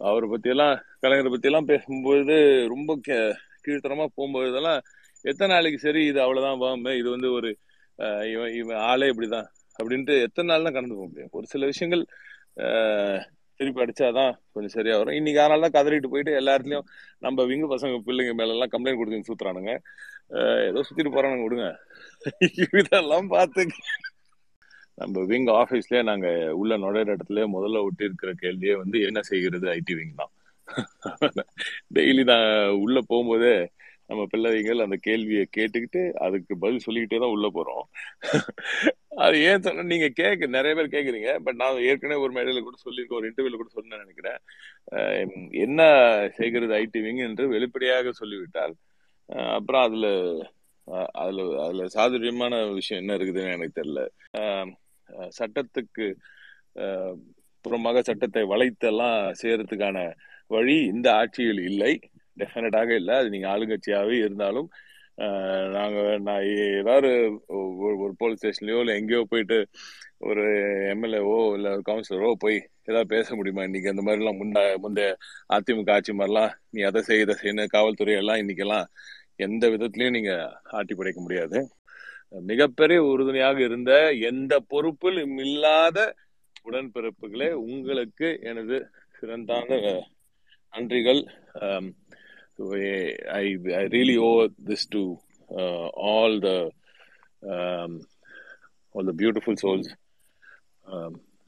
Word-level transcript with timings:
அவரை 0.00 0.26
பத்தி 0.30 0.48
எல்லாம் 0.48 0.74
கலைஞரை 1.02 1.30
பத்தி 1.32 1.48
எல்லாம் 1.50 1.70
பேசும்போது 1.72 2.36
ரொம்ப 2.74 2.92
கே- 3.06 3.36
கீழ்த்தரமா 3.64 4.06
போகும்பொழுதெல்லாம் 4.16 4.80
எத்தனை 5.24 5.50
நாளைக்கு 5.54 5.80
சரி 5.86 6.02
இது 6.10 6.20
அவ்வளவுதான் 6.24 6.60
வாம 6.62 6.94
இது 7.00 7.08
வந்து 7.16 7.30
ஒரு 7.38 7.50
இவன் 8.32 8.52
இவன் 8.60 8.78
ஆளே 8.88 9.08
இப்படிதான் 9.12 9.48
அப்படின்ட்டு 9.78 10.14
எத்தனை 10.26 10.48
நாள் 10.50 10.66
தான் 10.66 10.76
கடந்து 10.76 10.96
போக 10.98 11.08
முடியும். 11.10 11.32
ஒரு 11.38 11.46
சில 11.52 11.64
விஷயங்கள் 11.70 12.02
திருப்பி 13.60 13.82
அடிச்சாதான் 13.84 14.32
கொஞ்சம் 14.54 14.74
சரியா 14.76 14.94
வரும். 15.00 15.16
இன்னைக்கு 15.18 15.40
அதனால 15.42 15.64
தான் 15.66 15.76
கதறிட்டு 15.76 16.10
போயிட்டு 16.12 16.32
எல்லா 16.40 16.54
இடத்துலயும் 16.56 16.86
நம்ம 17.26 17.44
விங்கு 17.50 17.68
பசங்க 17.72 17.98
பிள்ளைங்க 18.08 18.34
மேல 18.40 18.54
எல்லாம் 18.56 18.72
கம்ப்ளைண்ட் 18.74 19.00
கொடுத்து 19.00 19.28
சுத்துறானுங்க. 19.30 19.72
ஏதோ 20.70 20.80
சுத்திட்டு 20.88 21.12
போறானுங்க 21.16 21.46
விடுங்க. 21.46 21.68
இதெல்லாம் 22.82 23.28
பார்த்து 23.34 23.62
நம்ம 25.00 25.22
விங் 25.30 25.48
ஆஃபீஸ்லயே 25.60 26.02
நாங்க 26.08 26.28
உள்ள 26.60 26.74
நுழையிற 26.78 27.10
இடத்துல 27.16 27.44
முதல்ல 27.54 27.82
ஒட்டி 27.86 28.08
இருக்கிற 28.08 28.32
கேள்வியே 28.42 28.74
வந்து 28.82 28.98
என்ன 29.08 29.20
செய்கிறது 29.30 29.66
ஐடி 29.76 29.94
விங் 30.00 30.18
தான். 30.20 30.32
டெய்லி 31.96 32.22
நான் 32.24 32.48
உள்ள 32.82 32.98
போகும்போதே 33.10 33.54
நம்ம 34.10 34.22
பிள்ளைகள் 34.32 34.84
அந்த 34.84 34.96
கேள்வியை 35.06 35.44
கேட்டுக்கிட்டு 35.56 36.02
அதுக்கு 36.26 36.54
பதில் 36.62 36.84
சொல்லிக்கிட்டே 36.86 37.18
தான் 37.22 37.34
உள்ள 37.36 37.48
போறோம். 37.56 37.84
அது 39.24 39.36
ஏன் 39.48 39.64
சொன்ன 39.64 39.86
நீங்க 39.92 40.08
கேட்க 40.20 40.46
நிறைய 40.56 40.74
பேர் 40.78 40.94
கேக்குறீங்க 40.94 41.30
பட் 41.46 41.58
நான் 41.62 41.82
ஏற்கனவே 41.88 42.22
ஒரு 42.24 42.32
மேடையில 42.36 42.62
கூட 42.62 42.76
சொல்லியிருக்கேன் 42.84 43.18
ஒரு 43.20 43.28
இன்டர்வியூல 43.30 43.58
கூட 43.60 43.70
சொன்னேன் 43.78 44.02
நினைக்கிறேன். 44.04 44.40
என்ன 45.64 45.80
செய்கிறது 46.38 46.74
ஐடி 46.80 47.00
விங் 47.06 47.22
என்று 47.28 47.46
வெளிப்படையாக 47.54 48.12
சொல்லிவிட்டால் 48.20 48.74
அப்புறம் 49.54 49.84
அதுல 49.88 50.06
அதுல 51.20 51.42
அதுல 51.64 51.84
சாதுரியமான 51.96 52.54
விஷயம் 52.78 53.02
என்ன 53.02 53.16
இருக்குதுன்னு 53.18 53.56
எனக்கு 53.56 53.78
தெரியல. 53.80 54.02
சட்டத்துக்கு 55.38 56.06
புறமாக 57.64 58.02
சட்டத்தை 58.08 58.42
வளைத்தெல்லாம் 58.52 59.18
செய்யறதுக்கான 59.40 59.98
வழி 60.54 60.76
இந்த 60.92 61.08
ஆட்சியில் 61.20 61.60
இல்லை. 61.70 61.92
டெஃபினட்டாக 62.40 62.90
இல்லை. 63.00 63.14
அது 63.20 63.32
நீங்கள் 63.34 63.52
ஆளுங்கட்சியாகவே 63.54 64.16
இருந்தாலும் 64.26 64.68
நாங்கள் 65.76 66.22
நான் 66.26 66.44
ஏதாவது 66.80 67.08
ஒரு 67.80 67.94
ஒரு 68.04 68.14
போலீஸ் 68.20 68.40
ஸ்டேஷன்லையோ 68.40 68.78
இல்லை 68.82 68.94
எங்கேயோ 69.00 69.22
போயிட்டு 69.32 69.58
ஒரு 70.28 70.44
எம்எல்ஏவோ 70.92 71.36
இல்லை 71.56 71.70
கவுன்சிலரோ 71.88 72.30
போய் 72.44 72.56
ஏதாவது 72.88 73.10
பேச 73.14 73.36
முடியுமா? 73.38 73.66
இன்னைக்கு 73.68 73.92
அந்த 73.92 74.02
மாதிரிலாம் 74.06 74.40
முன்ன 74.40 74.62
முந்தைய 74.84 75.10
அதிமுக 75.56 75.92
ஆட்சி 75.96 76.14
மாதிரிலாம் 76.20 76.54
நீ 76.74 76.80
அதை 76.90 77.02
செய் 77.08 77.24
இதை 77.24 77.36
செய்யணும் 77.42 77.72
காவல்துறையெல்லாம் 77.76 78.40
இன்னைக்கெல்லாம் 78.42 78.88
எந்த 79.46 79.64
விதத்துலையும் 79.74 80.16
நீங்கள் 80.18 80.56
ஆட்டி 80.78 80.94
படைக்க 80.94 81.20
முடியாது. 81.26 81.58
மிகப்பெரிய 82.32 82.98
உறுதுணையாக 83.02 83.58
இருந்த 83.60 83.92
எந்த 84.30 84.52
பொறுப்பிலும் 84.72 85.36
இல்லாத 85.46 85.98
உடன்பிறப்புகளே 86.68 87.48
உங்களுக்கு 87.64 88.28
எனது 88.50 88.76
சிறந்தான 89.18 89.78
நன்றிகள். 90.74 91.22
I 93.38 93.44
I 93.80 93.84
really 93.96 94.16
owe 94.28 94.30
this 94.68 94.86
to 94.94 95.02
all 96.12 96.36
the 96.46 96.50
all 98.94 99.08
the 99.10 99.14
beautiful 99.22 99.60
souls 99.64 99.90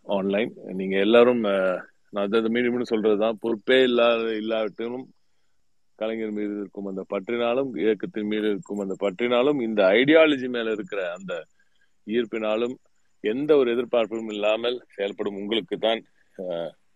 online 0.07 0.53
நீங்கள் 0.79 1.05
எல்லாரும் 1.07 1.43
uh, 1.55 1.77
நான் 2.15 2.27
அதை 2.29 2.49
மீண்டும் 2.55 2.73
மீண்டும் 2.73 2.93
சொல்றதுதான். 2.93 3.37
பொறுப்பே 3.45 3.79
இல்லாத 3.83 4.23
இல்லாவிட்டாலும் 4.41 5.07
கலைஞர் 6.03 6.39
மீது 6.39 6.55
இருக்கும் 6.61 6.89
அந்த 6.93 7.03
பற்றினாலும் 7.13 7.71
இயக்கத்தின் 7.83 8.31
மீது 8.33 8.47
இருக்கும் 8.53 8.83
அந்த 8.85 8.95
பற்றினாலும் 9.05 9.59
இந்த 9.69 9.81
ஐடியாலஜி 9.99 10.49
மேல 10.57 10.73
இருக்கிற 10.77 11.03
அந்த 11.17 11.35
ஈர்ப்பினாலும் 12.07 12.75
எந்த 13.25 13.51
ஒரு 13.61 13.69
எதிர்பார்ப்பும் 13.75 14.31
இல்லாமல் 14.35 14.77
செயல்படும் 14.95 15.39
உங்களுக்கு 15.41 15.77
தான் 15.85 16.01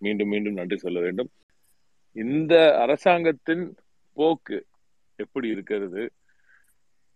மீண்டும் 0.05 0.31
மீண்டும் 0.33 0.59
நன்றி 0.59 0.77
சொல்ல 0.85 0.99
வேண்டும். 1.05 1.29
இந்த 2.17 2.55
அரசாங்கத்தின் 2.85 3.65
போக்கு 4.17 4.59
எப்படி 5.19 5.47
இருக்கிறது? 5.55 6.03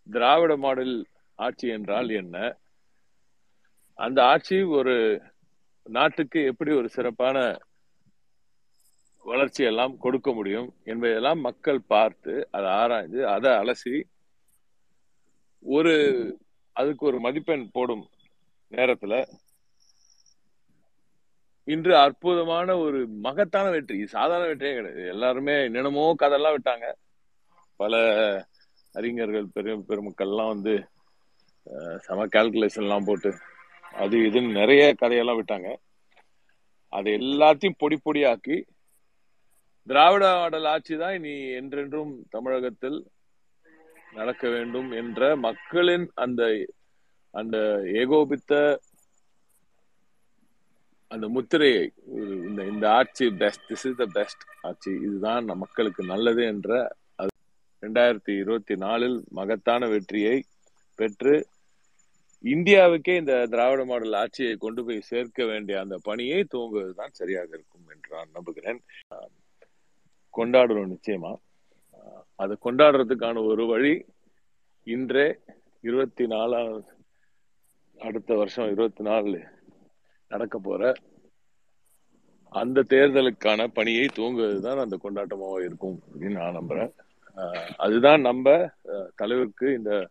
திராவிட 0.06 0.52
மாடல் 0.64 0.94
ஆட்சி 1.38 1.66
என்றால் 1.76 2.10
என்ன? 2.20 2.36
அந்த 3.98 4.18
ஆட்சி 4.32 4.58
ஒரு 4.78 4.94
நாட்டுக்கு 5.86 6.40
எப்படி 6.50 6.70
ஒரு 6.80 6.88
சிறப்பான 6.96 7.36
வளர்ச்சி 9.24 9.62
எல்லாம் 9.64 9.94
கொடுக்க 9.98 10.28
முடியும் 10.32 10.68
என்பதெல்லாம் 10.86 11.40
மக்கள் 11.46 11.80
பார்த்து 11.92 12.34
அதை 12.50 12.68
ஆராய்ந்து 12.78 13.20
அதை 13.34 13.50
அலசி 13.60 13.94
ஒரு 15.64 15.94
அதுக்கு 16.76 17.02
ஒரு 17.06 17.18
மதிப்பெண் 17.24 17.64
போடும் 17.74 18.04
நேரத்துல 18.72 19.14
இன்று 21.68 21.92
அற்புதமான 21.98 22.76
ஒரு 22.84 22.98
மகத்தான 23.24 23.66
வெற்றி 23.74 23.96
சாதாரண 24.14 24.46
வெற்றியே 24.50 24.72
கிடையாது. 24.76 25.02
எல்லாருமே 25.12 25.54
என்னென்னமோ 25.66 26.04
கதெல்லாம் 26.22 26.54
விட்டாங்க. 26.56 26.86
பல 27.80 27.94
அறிஞர்கள் 28.94 29.52
பெரும் 29.54 29.86
பெருமக்கள்லாம் 29.88 30.52
வந்து 30.54 30.74
அஹ், 31.66 31.98
செம 32.04 32.26
கால்குலேஷன் 32.32 32.84
எல்லாம் 32.84 33.06
போட்டு 33.06 33.30
அது 33.94 34.16
இதுன்னு 34.28 34.58
நிறைய 34.58 34.82
கதையெல்லாம் 34.94 35.38
விட்டாங்க. 35.38 35.68
அது 36.92 37.08
எல்லாத்தையும் 37.18 37.80
பொடி 37.80 37.96
பொடியாக்கி 38.04 38.56
திராவிட 39.88 40.24
மாடல் 40.40 40.68
ஆட்சி 40.72 40.94
தான் 41.02 41.16
இனி 41.18 41.34
என்றென்றும் 41.60 42.12
தமிழகத்தில் 42.34 42.98
நடக்க 44.18 44.44
வேண்டும் 44.54 44.90
என்ற 45.00 45.36
மக்களின் 45.46 46.06
அந்த 46.24 46.42
அந்த 47.34 47.56
ஏகோபித்த 48.02 48.52
அந்த 51.10 51.26
முத்திரையை 51.36 51.84
இந்த 52.48 52.60
இந்த 52.72 52.84
ஆட்சி 52.98 53.26
best 53.42 53.64
this 53.70 53.86
is 53.88 54.00
the 54.00 54.06
best 54.18 54.44
ஆட்சி. 54.68 54.90
இதுதான் 55.06 55.48
மக்களுக்கு 55.62 56.02
நல்லது 56.12 56.42
என்ற 56.52 56.70
அது. 57.20 57.32
ரெண்டாயிரத்தி 57.82 58.32
இருபத்தி 58.42 58.74
நாலில் 58.84 59.16
மகத்தான 59.38 59.88
வெற்றியை 59.94 60.36
பெற்று 60.98 61.34
இந்தியாவுக்கே 62.44 63.14
இந்த 63.20 63.34
திராவிட 63.52 63.82
மாடல் 63.90 64.18
ஆட்சியை 64.20 64.52
கொண்டு 64.64 64.80
போய் 64.84 65.08
சேர்க்க 65.10 65.46
வேண்டிய 65.50 65.78
அந்த 65.84 65.96
பணியை 66.08 66.40
துவங்குவதுதான் 66.52 67.18
சரியாக 67.20 67.50
இருக்கும் 67.56 67.88
என்று 67.94 68.14
நான் 68.16 68.36
நம்புகிறேன். 68.36 68.80
கொண்டாடுறோம் 70.36 70.96
நிச்சயமா. 70.96 71.34
அதை 72.34 72.56
கொண்டாடுறதுக்கான 72.64 73.44
ஒரு 73.44 73.66
வழி 73.66 74.04
இன்றே 74.82 75.38
இருபத்தி 75.80 76.24
நாலாம் 76.24 76.84
அடுத்த 77.98 78.34
வருஷம் 78.34 78.66
இருபத்தி 78.66 79.02
நாலு 79.02 79.44
நடக்க 80.28 80.58
போற 80.58 80.92
அந்த 82.50 82.82
தேர்தலுக்கான 82.88 83.66
பணியை 83.66 84.08
துவங்குவதுதான் 84.12 84.78
அந்த 84.78 84.98
கொண்டாட்டமாக 85.02 85.64
இருக்கும் 85.64 86.02
அப்படின்னு 86.12 86.30
நான் 86.30 86.56
நம்புறேன். 86.56 86.92
ஆஹ் 87.36 87.68
அதுதான் 87.76 88.20
நம்ம 88.20 88.70
தலைவருக்கு 89.16 89.74
இந்த 89.74 90.08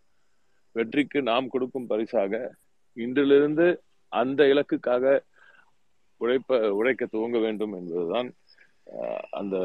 வெற்றிக்கு 0.71 1.21
நாம் 1.21 1.49
கொடுக்கும் 1.49 1.87
பரிசாக 1.87 2.55
இன்றிலிருந்து 2.95 3.77
அந்த 4.07 4.43
இலக்குக்காக 4.43 5.19
உழைப்ப 6.17 6.73
உழைக்க 6.73 7.05
துவங்க 7.05 7.41
வேண்டும் 7.41 7.73
என்பதுதான் 7.73 8.33
அந்த 9.39 9.55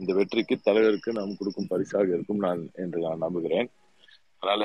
இந்த 0.00 0.12
வெற்றிக்கு 0.18 0.56
தலைவருக்கு 0.58 1.10
நாம் 1.18 1.38
கொடுக்கும் 1.38 1.70
பரிசாக 1.72 2.08
இருக்கும் 2.16 2.44
நான் 2.46 2.62
என்று 2.82 2.98
நான் 3.00 3.24
நம்புகிறேன். 3.24 3.68
அதனால 4.42 4.62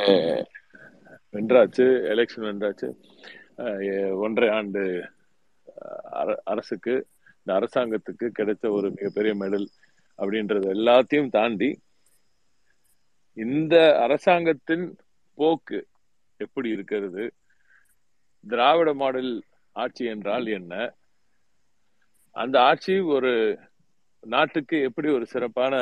வென்றாச்சு 1.33 1.85
எலெக்ஷன் 2.13 2.47
வென்றாச்சு. 2.47 2.88
ஒன்றரை 4.23 4.50
ஆண்டு 4.57 4.83
அரசுக்கு 6.51 6.94
இந்த 7.39 7.51
அரசாங்கத்துக்கு 7.59 8.28
கிடைச்ச 8.39 8.72
ஒரு 8.78 8.88
மிகப்பெரிய 8.95 9.33
மெடல் 9.41 9.67
அப்படின்றது 10.19 10.67
எல்லாத்தையும் 10.75 11.34
தாண்டி 11.38 11.69
இந்த 13.38 13.75
அரசாங்கத்தின் 14.05 14.85
போக்கு 15.38 15.79
எப்படி 16.39 16.69
இருக்கிறது? 16.75 17.23
திராவிட 18.44 18.89
மாடல் 18.94 19.31
ஆட்சி 19.75 20.03
என்றால் 20.13 20.47
என்ன? 20.57 20.73
அந்த 22.35 22.55
ஆட்சி 22.61 22.95
ஒரு 23.16 23.31
நாட்டுக்கு 24.28 24.78
எப்படி 24.88 25.08
ஒரு 25.10 25.26
சிறப்பான 25.34 25.74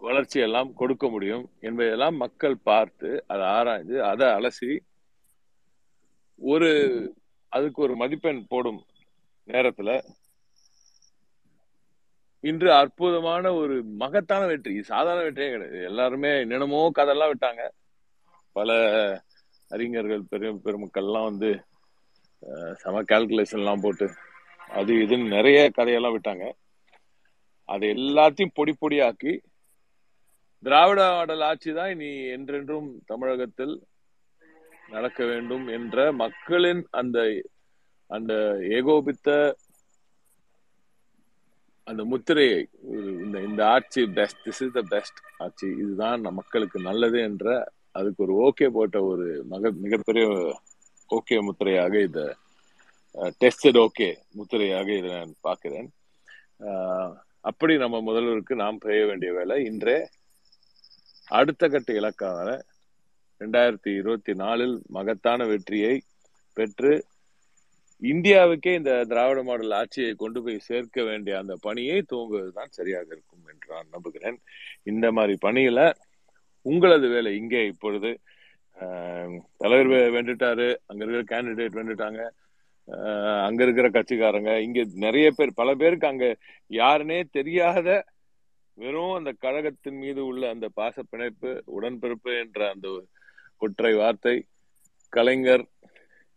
வளர்ச்சி 0.00 0.38
எல்லாம் 0.46 0.70
கொடுக்க 0.74 1.04
முடியும் 1.08 1.44
என்பதெல்லாம் 1.60 2.16
மக்கள் 2.16 2.56
பார்த்து 2.68 3.10
அதை 3.32 3.44
ஆராய்ந்து 3.56 3.96
அதை 4.10 4.26
அலசி 4.38 4.70
ஒரு 6.40 6.70
அதுக்கு 7.52 7.80
ஒரு 7.82 7.94
மதிப்பெண் 7.96 8.40
போடும் 8.48 8.80
நேரத்துல 9.48 9.90
இன்று 12.44 12.68
அற்புதமான 12.72 13.44
ஒரு 13.60 13.76
மகத்தான 14.02 14.42
வெற்றி 14.46 14.74
சாதாரண 14.90 15.22
வெற்றியே 15.26 15.48
கிடையாது. 15.52 15.78
எல்லாருமே 15.90 16.30
என்னென்னமோ 16.42 16.80
கதெல்லாம் 16.98 17.30
விட்டாங்க. 17.32 17.62
பல 18.56 18.70
அறிஞர்கள் 19.70 20.28
பெரும் 20.32 20.60
பெருமக்கள்லாம் 20.64 21.28
வந்து 21.30 21.50
சம 22.82 22.82
செம 22.82 23.02
கால்குலேஷன் 23.10 23.62
எல்லாம் 23.62 23.82
போட்டு 23.84 24.06
அது 24.70 24.92
இதுன்னு 25.04 25.34
நிறைய 25.36 25.58
கதையெல்லாம் 25.70 26.14
விட்டாங்க. 26.16 26.44
அது 27.68 27.84
எல்லாத்தையும் 27.96 28.56
பொடி 28.58 28.72
பொடியாக்கி 28.80 29.32
திராவிட 30.64 31.00
ஆடல் 31.18 31.44
ஆட்சி 31.48 31.70
தான் 31.72 31.92
இனி 31.94 32.10
என்றென்றும் 32.36 32.88
தமிழகத்தில் 33.06 33.74
நடக்க 34.88 35.20
வேண்டும் 35.24 35.66
என்ற 35.76 36.12
மக்களின் 36.22 36.82
அந்த 37.00 37.18
அந்த 38.10 38.32
ஏகோபித்த 38.78 39.28
அந்த 41.86 42.02
முத்திரையை 42.04 42.60
இந்த 43.24 43.36
இந்த 43.48 43.60
ஆட்சி 43.74 44.02
best 44.18 44.40
this 44.46 44.62
is 44.64 44.76
the 44.78 44.82
best 44.94 45.20
ஆட்சி. 45.44 45.66
இதுதான் 45.82 46.24
மக்களுக்கு 46.40 46.78
நல்லது 46.80 47.18
என்ற 47.28 47.46
அதுக்கு 47.92 48.22
ஒரு 48.26 48.34
ஓகே 48.46 48.66
போட்ட 48.68 48.96
ஒரு 49.10 49.26
மக 49.52 49.70
மிகப்பெரிய 49.84 50.24
ஓகே 51.10 51.36
முத்திரையாக 51.48 51.94
இதை 52.08 52.24
டெஸ்டட் 53.16 53.86
ஓகே 53.86 54.08
முத்திரையாக 54.30 54.96
இதை 54.96 55.10
நான் 55.10 55.34
பார்க்கிறேன். 55.40 55.88
அப்படி 57.40 57.76
நம்ம 57.76 58.00
முதல்வருக்கு 58.00 58.54
நாம் 58.54 58.78
செய்ய 58.82 59.06
வேண்டிய 59.06 59.32
வேலை 59.32 59.64
இன்றே 59.64 60.08
அடுத்த 61.28 61.68
கட்ட 61.68 61.92
இலக்கான 61.92 62.48
ரெண்டாயிரத்தி 63.40 63.96
இருபத்தி 63.96 64.34
நாலில் 64.34 64.82
மகத்தான 64.86 65.44
வெற்றியை 65.44 66.02
பெற்று 66.56 66.92
இந்தியாவுக்கே 68.02 68.74
இந்த 68.74 69.04
திராவிட 69.04 69.42
மாடல் 69.42 69.70
ஆட்சியை 69.70 70.14
கொண்டு 70.14 70.42
போய் 70.42 70.58
சேர்க்க 70.58 71.02
வேண்டிய 71.02 71.38
அந்த 71.38 71.56
பணியை 71.60 72.04
துவங்குவதுதான் 72.12 72.68
சரியாக 72.68 73.06
இருக்கும் 73.06 73.44
என்று 73.48 73.74
நான் 73.74 73.88
நம்புகிறேன். 73.90 74.38
இந்த 74.82 75.12
மாதிரி 75.12 75.38
பணியில 75.42 75.80
உங்களது 76.66 77.08
வேலை 77.08 77.36
இங்கே 77.36 77.66
இப்பொழுது 77.66 78.10
தலைவர் 79.56 79.86
வே- 79.86 80.12
வென்றுட்டாரு 80.14 80.76
அங்க 80.86 81.04
இருக்கிற 81.04 81.22
கேண்டிடேட் 81.24 81.78
வென்றுட்டாங்க 81.78 82.20
அங்க 83.46 83.60
இருக்கிற 83.64 83.86
கட்சிக்காரங்க 83.90 84.52
இங்க 84.60 84.80
நிறைய 85.04 85.28
பேர் 85.30 85.52
பல 85.54 85.70
பேருக்கு 85.74 86.06
அங்க 86.06 86.26
யாருனே 86.70 87.18
தெரியாத 87.30 87.88
வெறும் 88.78 89.14
அந்த 89.16 89.30
கழகத்தின் 89.40 89.98
மீது 89.98 90.20
உள்ள 90.26 90.42
அந்த 90.50 90.66
பாச 90.76 91.04
பிணைப்பு 91.10 91.50
உடன்பிறப்பு 91.76 92.32
என்ற 92.42 92.60
அந்த 92.70 92.88
குற்றை 93.62 93.92
வார்த்தை 93.94 94.36
கலைஞர் 95.12 95.64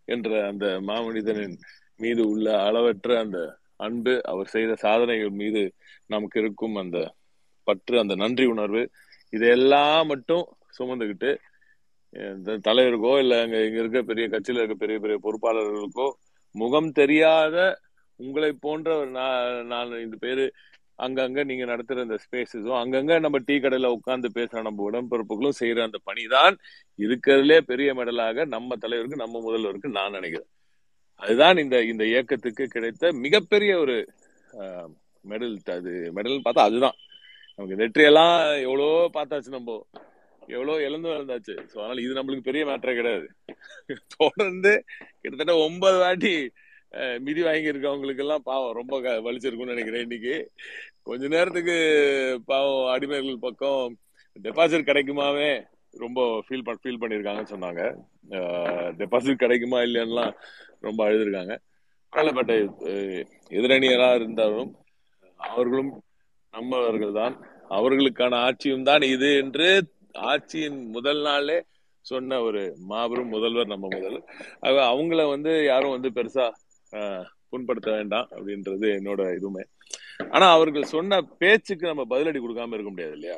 என்ற 0.07 0.29
அந்த 0.47 0.65
மாமனிதனின் 0.81 1.57
மீது 1.99 2.21
உள்ள 2.27 2.47
அளவற்ற 2.61 3.17
அந்த 3.19 3.39
அன்பு 3.79 4.13
அவர் 4.25 4.47
செய்த 4.47 4.71
சாதனைகள் 4.75 5.33
மீது 5.33 5.61
நமக்கு 6.05 6.37
இருக்கும் 6.39 6.75
அந்த 6.75 6.97
பற்று 7.67 7.95
அந்த 7.99 8.13
நன்றி 8.15 8.45
உணர்வு 8.45 8.81
இதையெல்லாம் 9.33 10.07
மட்டும் 10.07 10.45
சுமந்துக்கிட்டு 10.77 11.31
இந்த 12.13 12.57
தலைவருக்கோ 12.65 13.11
இல்லை 13.19 13.37
அங்க 13.39 13.57
இங்க 13.65 13.79
இருக்க 13.79 14.01
பெரிய 14.03 14.25
கட்சியில 14.27 14.61
இருக்க 14.61 14.75
பெரிய 14.75 14.97
பெரிய 14.99 15.17
பொறுப்பாளர்களுக்கோ 15.17 16.07
முகம் 16.55 16.91
தெரியாத 16.91 17.79
உங்களை 18.19 18.51
போன்ற 18.59 18.97
ஒரு 18.97 19.11
நா- 19.11 19.63
நான் 19.63 19.99
இந்த 19.99 20.15
பேரு 20.19 20.53
அங்கங்க 20.99 21.43
நீங்க 21.45 21.65
நடத்துற 21.65 22.01
இந்த 22.01 22.17
ஸ்பேசஸும் 22.17 22.79
அங்கங்க 22.79 23.19
நம்ம 23.19 23.37
டீ 23.45 23.55
கடையில 23.57 23.85
உட்கார்ந்து 23.85 24.29
பேசுற 24.33 24.61
நம்ம 24.61 24.91
உடம்பிறப்புகளும் 24.91 25.59
செய்யற 25.59 25.81
அந்த 25.81 25.97
பணிதான் 26.05 26.55
இருக்கிறதுலே 26.99 27.59
பெரிய 27.59 27.93
மெடலாக 27.93 28.45
நம்ம 28.45 28.75
தலைவருக்கு 28.75 29.17
நம்ம 29.17 29.39
முதல்வருக்கு 29.39 29.87
நான் 29.87 30.11
நினைக்கிறேன். 30.11 30.49
அதுதான் 31.15 31.57
இந்த 31.57 31.83
இந்த 31.83 32.05
இயக்கத்துக்கு 32.05 32.67
கிடைத்த 32.67 33.11
மிகப்பெரிய 33.13 33.77
ஒரு 33.77 33.95
மெடல் 35.29 35.71
அது 35.71 36.11
மெடல் 36.15 36.41
பார்த்தா 36.45 36.59
அதுதான். 36.59 36.97
நமக்கு 37.55 37.75
வெற்றியெல்லாம் 37.75 38.61
எவ்வளோ 38.61 39.09
பார்த்தாச்சு 39.13 39.47
நம்ம. 39.47 39.85
எவ்வளவு 40.49 40.85
இழந்து 40.85 41.09
வந்தாச்சு 41.11 41.53
ஸோ 41.71 41.77
அதனால 41.79 42.01
இது 42.01 42.17
நம்மளுக்கு 42.17 42.47
பெரிய 42.47 42.63
மேட்டரே 42.65 42.93
கிடையாது. 42.95 43.27
தொடர்ந்து 44.15 44.73
கிட்டத்தட்ட 45.21 45.55
ஒன்பது 45.65 45.97
வாட்டி 46.01 46.33
அஹ், 46.91 47.17
மிதி 47.21 47.41
வாங்கியிருக்கவங்களுக்கு 47.43 48.23
எல்லாம் 48.23 48.45
பாவம் 48.45 48.77
ரொம்ப 48.77 48.93
க- 49.01 49.19
வலிச்சிருக்கும்னு 49.25 49.73
நினைக்கிறேன் 49.73 50.05
இன்னைக்கு. 50.05 50.35
கொஞ்ச 51.03 51.27
நேரத்துக்கு 51.33 51.75
பாவம் 52.47 52.87
அடிமைகள் 52.93 53.43
பக்கம் 53.43 53.91
டெபாசிட் 54.35 54.87
கிடைக்குமாவே 54.87 55.51
ரொம்ப 55.93 56.19
ஃபீல் 56.45 56.65
பண் 56.65 56.81
ஃபீல் 56.81 57.01
பண்ணியிருக்காங்கன்னு 57.01 57.53
சொன்னாங்க. 57.53 57.83
டெபாசிட் 58.99 59.43
கிடைக்குமா 59.43 59.79
இல்லையான்லாம் 59.81 60.33
ரொம்ப 60.81 60.99
அழுதுருக்காங்க. 61.07 61.53
அதனால 62.13 62.31
பட் 62.37 62.53
எதிரணியரா 63.51 64.09
இருந்தாலும் 64.15 64.69
அவர்களும் 65.39 65.91
நம்மவர்கள் 66.53 67.17
தான் 67.17 67.35
அவர்களுக்கான 67.71 68.37
ஆட்சியும் 68.45 68.85
தான் 68.85 69.03
இது 69.09 69.29
என்று 69.37 69.67
ஆட்சியின் 70.17 70.85
முதல் 70.87 71.21
நாளே 71.21 71.63
சொன்ன 72.05 72.41
ஒரு 72.41 72.75
மாபெரும் 72.79 73.27
முதல்வர் 73.27 73.67
நம்ம 73.67 73.87
முதல்வர் 73.91 74.25
அவங்கள 74.63 75.29
வந்து 75.29 75.65
யாரும் 75.65 75.89
வந்து 75.89 76.09
பெருசா 76.09 76.51
ஆஹ், 76.91 77.25
புண்படுத்த 77.51 77.91
வேண்டாம் 77.91 78.27
அப்படின்றது 78.31 78.87
என்னோட 78.93 79.21
இதுவுமே. 79.33 79.63
ஆனா 80.29 80.51
அவர்கள் 80.51 80.83
சொன்ன 80.83 81.21
பேச்சுக்கு 81.21 81.87
நம்ம 81.87 82.05
பதிலடி 82.09 82.39
கொடுக்காம 82.39 82.73
இருக்க 82.73 82.89
முடியாது 82.89 83.13
இல்லையா? 83.13 83.37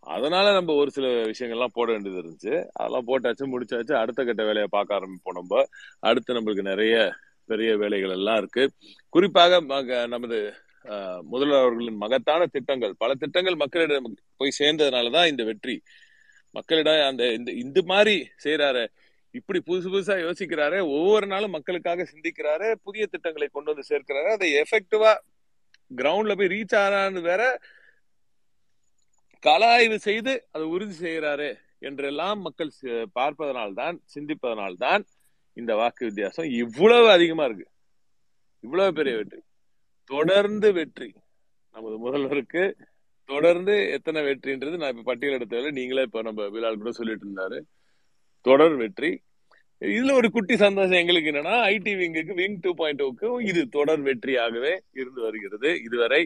அதனால 0.00 0.52
நம்ம 0.52 0.74
ஒரு 0.74 0.90
சில 0.90 1.06
விஷயங்கள்லாம் 1.06 1.72
போட 1.72 1.92
வேண்டியது 1.92 2.22
இருந்துச்சு. 2.22 2.64
அதெல்லாம் 2.72 3.06
போட்டாச்சு 3.06 3.44
முடிச்சாச்சு. 3.44 3.92
அடுத்த 3.92 4.24
கட்ட 4.24 4.42
வேலையை 4.42 4.66
பார்க்க 4.70 5.00
ஆரம்பிப்போம் 5.00 5.32
நம்ம. 5.32 5.64
அடுத்து 5.98 6.34
நம்மளுக்கு 6.34 6.62
நிறைய 6.62 7.12
பெரிய 7.44 7.76
வேலைகள் 7.76 8.10
எல்லாம் 8.10 8.36
இருக்கு. 8.36 8.70
குறிப்பாக 9.08 9.60
மக- 9.60 10.06
நமது 10.06 10.38
ஆஹ், 10.84 11.20
முதல்வர் 11.22 11.60
அவர்களின் 11.60 11.96
மகத்தான 11.96 12.46
திட்டங்கள். 12.46 12.94
பல 12.98 13.14
திட்டங்கள் 13.14 13.54
மக்களிடம் 13.54 14.14
போய் 14.36 14.56
சேர்ந்ததுனாலதான் 14.58 15.28
இந்த 15.28 15.44
வெற்றி 15.44 15.82
மக்களிடம் 16.56 17.00
அந்த 17.06 17.22
இந்த 17.32 17.50
இந்த 17.64 17.80
மாதிரி 17.84 18.16
செய்யறாரு 18.44 18.84
இப்படி 19.30 19.58
புதுசு 19.66 19.88
புதுசா 19.92 20.14
யோசிக்கிறாரு. 20.26 20.78
ஒவ்வொரு 20.90 21.26
நாளும் 21.26 21.50
மக்களுக்காக 21.50 22.06
சிந்திக்கிறாரு. 22.12 22.68
புதிய 22.82 23.06
திட்டங்களை 23.06 23.48
கொண்டு 23.48 23.74
வந்து 23.74 23.88
சேர்க்கிறாரு. 23.90 24.28
அதை 24.30 24.48
எஃபெக்டிவா 24.54 25.12
கிரவுண்ட்ல 25.96 26.36
போய் 26.38 26.52
ரீச் 26.54 26.76
ஆறான்னு 26.76 27.20
வேற 27.20 27.42
கள 29.40 29.62
ஆய்வு 29.70 29.98
செய்து 29.98 30.32
அதை 30.52 30.66
உறுதி 30.66 30.96
செய்கிறாரு 31.06 31.50
என்றெல்லாம் 31.78 32.40
மக்கள் 32.40 32.70
பார்ப்பதனால்தான் 33.12 33.96
சிந்திப்பதனால்தான் 34.14 35.02
இந்த 35.56 35.72
வாக்கு 35.74 36.04
வித்தியாசம் 36.04 36.48
இவ்வளவு 36.54 37.06
அதிகமா 37.10 37.44
இருக்கு. 37.44 37.66
இவ்வளவு 38.60 38.92
பெரிய 38.92 39.16
வெற்றி. 39.16 39.40
தொடர்ந்து 40.10 40.68
வெற்றி. 40.72 41.08
நமது 41.72 41.96
முதல்வருக்கு 42.06 42.62
தொடர்ந்து 43.28 43.74
எத்தனை 43.96 44.20
வெற்றின்றது 44.28 44.76
நான் 44.80 44.92
இப்ப 44.92 45.04
பட்டியல் 45.08 45.36
எடுத்தவரை 45.38 45.70
நீங்களே 45.78 46.02
இப்ப 46.08 46.22
நம்ம 46.28 46.48
விழால் 46.54 46.80
கூட 46.82 46.90
சொல்லிட்டு 46.98 47.24
இருந்தாரு. 47.26 47.58
தொடர் 48.46 48.76
வெற்றி. 48.82 49.10
இதுல 49.80 50.12
ஒரு 50.20 50.28
குட்டி 50.34 50.54
சந்தோஷம் 50.64 51.00
எங்களுக்கு 51.00 51.30
என்னன்னா 51.30 51.56
ஐடி 51.72 51.92
விங்குக்கு 52.02 52.34
விங் 52.40 52.60
டூ 52.60 52.70
பாயிண்ட் 52.80 53.02
ஓக்கும் 53.06 53.38
இது 53.50 53.62
தொடர் 53.76 54.02
வெற்றியாகவே 54.08 54.72
இருந்து 55.00 55.20
வருகிறது. 55.26 55.70
இதுவரை 55.86 56.20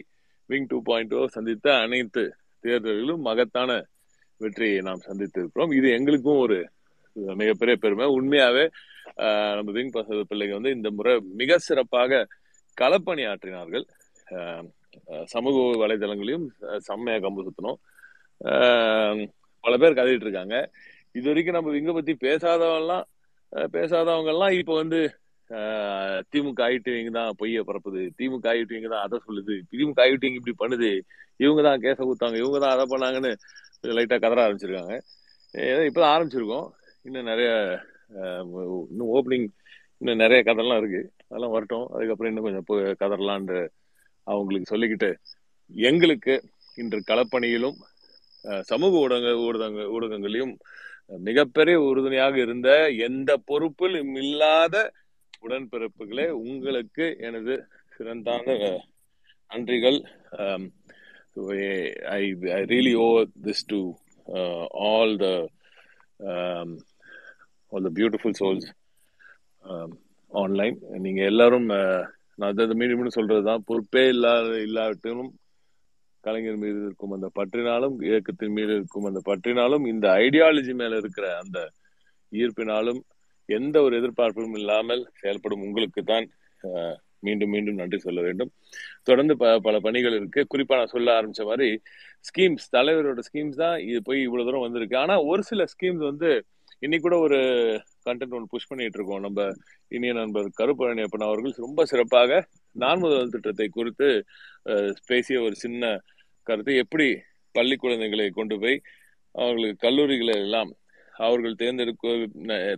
விங் 0.49 0.69
டூ 0.71 0.77
பாயிண்ட் 0.89 1.15
ஓ 1.19 1.21
சந்தித்த 1.35 1.67
அனைத்து 1.85 2.23
தேர்தல்களிலும் 2.63 3.25
மகத்தான 3.29 3.71
வெற்றியை 4.41 4.77
நாம் 4.87 5.05
சந்தித்திருக்கிறோம். 5.07 5.73
இது 5.79 5.87
எங்களுக்கும் 5.97 6.41
ஒரு 6.45 6.59
மிகப்பெரிய 7.41 7.75
பெருமை. 7.83 8.05
உண்மையாவே 8.17 8.65
நம்ம 9.57 9.71
விங் 9.77 9.95
பசங்க 9.97 10.21
பிள்ளைங்க 10.29 10.55
வந்து 10.59 10.75
இந்த 10.77 10.89
முறை 10.97 11.13
மிக 11.41 11.57
சிறப்பாக 11.67 12.21
களப்பணி 12.77 13.23
ஆற்றினார்கள் 13.31 13.85
சமூக 15.33 15.55
வலைதளங்களையும் 15.81 16.45
செம்மையா 16.87 17.17
கம்பு 17.23 17.45
சுத்தணும். 17.47 17.77
ஆஹ், 18.41 19.21
பல 19.63 19.73
பேர் 19.81 19.97
கதையிட்டு 19.97 20.27
இருக்காங்க. 20.27 20.55
இது 21.15 21.25
வரைக்கும் 21.29 21.57
நம்ம 21.57 21.71
விங்க 21.75 21.91
பத்தி 21.93 22.13
பேசாதவங்கலாம் 22.23 23.05
அஹ், 23.53 23.69
பேசாதவங்க 23.75 24.31
எல்லாம் 24.35 24.55
இப்ப 24.59 24.73
வந்து 24.81 24.99
ஆஹ், 25.49 26.19
திமுக 26.31 26.61
ஐடிவிங்க 26.67 27.11
தான் 27.15 27.31
பொய்ய 27.39 27.61
பரப்புது. 27.69 28.01
திமுக 28.19 28.45
ஐடிவிங்க 28.53 28.89
தான் 28.93 29.05
அதை 29.05 29.17
சொல்லுது. 29.25 29.55
திமுக 29.71 29.99
ஐடிவிங்க 30.05 30.39
இப்படி 30.39 30.55
பண்ணுது. 30.61 30.91
இவங்க 31.39 31.61
தான் 31.67 31.81
கேச 31.83 31.97
கொடுத்தாங்க 32.01 32.37
இவங்க 32.41 32.59
தான் 32.63 32.75
அதை 32.75 32.85
பண்ணாங்கன்னு 32.91 33.31
லைட்டா 33.93 34.17
கதற 34.19 34.39
ஆரம்பிச்சிருக்காங்க. 34.45 34.95
ஏதோ 35.53 35.81
இப்பதான் 35.89 36.13
ஆரம்பிச்சிருக்கோம். 36.13 36.67
இன்னும் 37.05 37.29
நிறைய 37.31 37.49
ஆஹ், 38.19 38.45
இன்னும் 38.91 39.11
ஓப்பனிங் 39.15 39.47
இன்னும் 40.01 40.21
நிறைய 40.23 40.39
கதைலாம் 40.43 40.81
இருக்கு. 40.81 41.01
அதெல்லாம் 41.29 41.53
வரட்டும். 41.55 41.85
அதுக்கப்புறம் 41.93 42.31
இன்னும் 42.31 42.47
கொஞ்சம் 42.47 42.67
கதறலான்ற 43.01 43.55
அவங்களுக்கு 44.23 44.75
சொல்லிக்கிட்டு 44.75 45.15
எங்களுக்கு 45.69 46.43
இன்று 46.75 47.03
களப்பணியிலும் 47.07 47.77
சமூக 48.61 48.97
ஊடக 48.97 49.33
ஊடகங்க 49.37 49.81
ஊடகங்களையும் 49.91 50.53
மிகப்பெரிய 51.07 51.81
உறுதுணையாக 51.81 52.37
இருந்த 52.37 52.89
எந்த 52.89 53.37
பொறுப்பிலும் 53.51 54.15
இல்லாத 54.15 54.93
உடன்பிறப்புகளே 55.41 56.29
உங்களுக்கு 56.29 57.17
எனது 57.19 57.67
சிறந்தான 57.97 58.57
நன்றிகள். 59.51 59.97
Um, 60.39 60.71
I 61.35 61.57
I, 62.09 62.21
I 62.21 62.23
I 62.51 62.61
really 62.63 62.93
owe 62.95 63.27
this 63.45 63.61
all 64.89 65.17
the 65.17 65.27
all 67.71 67.87
souls 68.41 68.67
online 70.31 70.77
நீங்கள் 70.97 71.25
எல்லாரும் 71.25 71.69
நான் 72.39 72.51
அதை 72.63 72.75
மீண்டும் 72.79 72.99
மீண்டும் 72.99 73.17
சொல்றதுதான். 73.19 73.63
பொறுப்பே 73.69 74.03
இல்லாத 74.13 74.49
இல்லாவிட்டாலும் 74.67 75.31
கலைஞர் 76.23 76.59
மீது 76.63 76.79
இருக்கும் 76.87 77.13
அந்த 77.17 77.27
பற்றினாலும் 77.37 77.95
இயக்கத்தின் 78.07 78.55
மீது 78.57 78.71
இருக்கும் 78.79 79.07
அந்த 79.09 79.21
பற்றினாலும் 79.29 79.85
இந்த 79.91 80.07
ஐடியாலஜி 80.25 80.73
மேல 80.81 80.99
இருக்கிற 81.03 81.27
அந்த 81.43 81.59
ஈர்ப்பினாலும் 82.31 82.99
எந்த 83.49 83.77
ஒரு 83.85 83.93
எதிர்பார்ப்பும் 83.99 84.57
இல்லாமல் 84.59 85.01
செயல்படும் 85.21 85.63
உங்களுக்கு 85.67 86.01
தான் 86.11 86.27
மீண்டும் 87.25 87.51
மீண்டும் 87.53 87.79
நன்றி 87.79 87.97
சொல்ல 88.05 88.19
வேண்டும். 88.21 88.51
தொடர்ந்து 89.07 89.33
ப 89.41 89.45
பல 89.65 89.75
பணிகள் 89.79 90.15
இருக்கு. 90.19 90.41
குறிப்பா 90.51 90.77
நான் 90.79 90.93
சொல்ல 90.93 91.15
ஆரம்பிச்ச 91.17 91.43
மாதிரி 91.49 91.67
ஸ்கீம்ஸ் 92.29 92.65
தலைவரோட 92.75 93.21
ஸ்கீம்ஸ் 93.27 93.59
தான் 93.63 93.75
இது 93.89 93.99
போய் 94.07 94.19
இவ்வளவு 94.27 94.47
தூரம் 94.47 94.65
வந்திருக்கு. 94.65 94.95
ஆனா 95.03 95.15
ஒரு 95.31 95.43
சில 95.49 95.65
ஸ்கீம்ஸ் 95.73 96.03
வந்து 96.09 96.29
இன்னைக்கு 96.79 97.05
கூட 97.07 97.17
ஒரு 97.27 97.39
கண்டென்ட் 98.05 98.35
ஒன்று 98.37 98.51
புஷ் 98.51 98.69
பண்ணிட்டு 98.69 98.97
இருக்கோம் 98.99 99.23
நம்ம 99.25 99.41
இனிய 99.91 100.13
நண்பர் 100.17 100.47
கருப்பழனி 100.59 101.03
அப்பன் 101.07 101.27
அவர்கள் 101.27 101.55
ரொம்ப 101.65 101.85
சிறப்பாக 101.91 102.39
நான் 102.75 103.01
முதல் 103.03 103.33
திட்டத்தை 103.35 103.67
குறித்து 103.71 104.09
அஹ், 104.65 104.93
பேசிய 105.09 105.39
ஒரு 105.41 105.55
சின்ன 105.63 105.83
கருத்து. 106.47 106.73
எப்படி 106.83 107.07
பள்ளி 107.55 107.75
குழந்தைகளை 107.77 108.27
கொண்டு 108.33 108.55
போய் 108.61 108.77
அவர்களுக்கு 109.35 109.77
கல்லூரிகளை 109.85 110.35
எல்லாம் 110.43 110.71
அவர்கள் 111.15 111.59
தேர்ந்தெடுக்க 111.61 112.07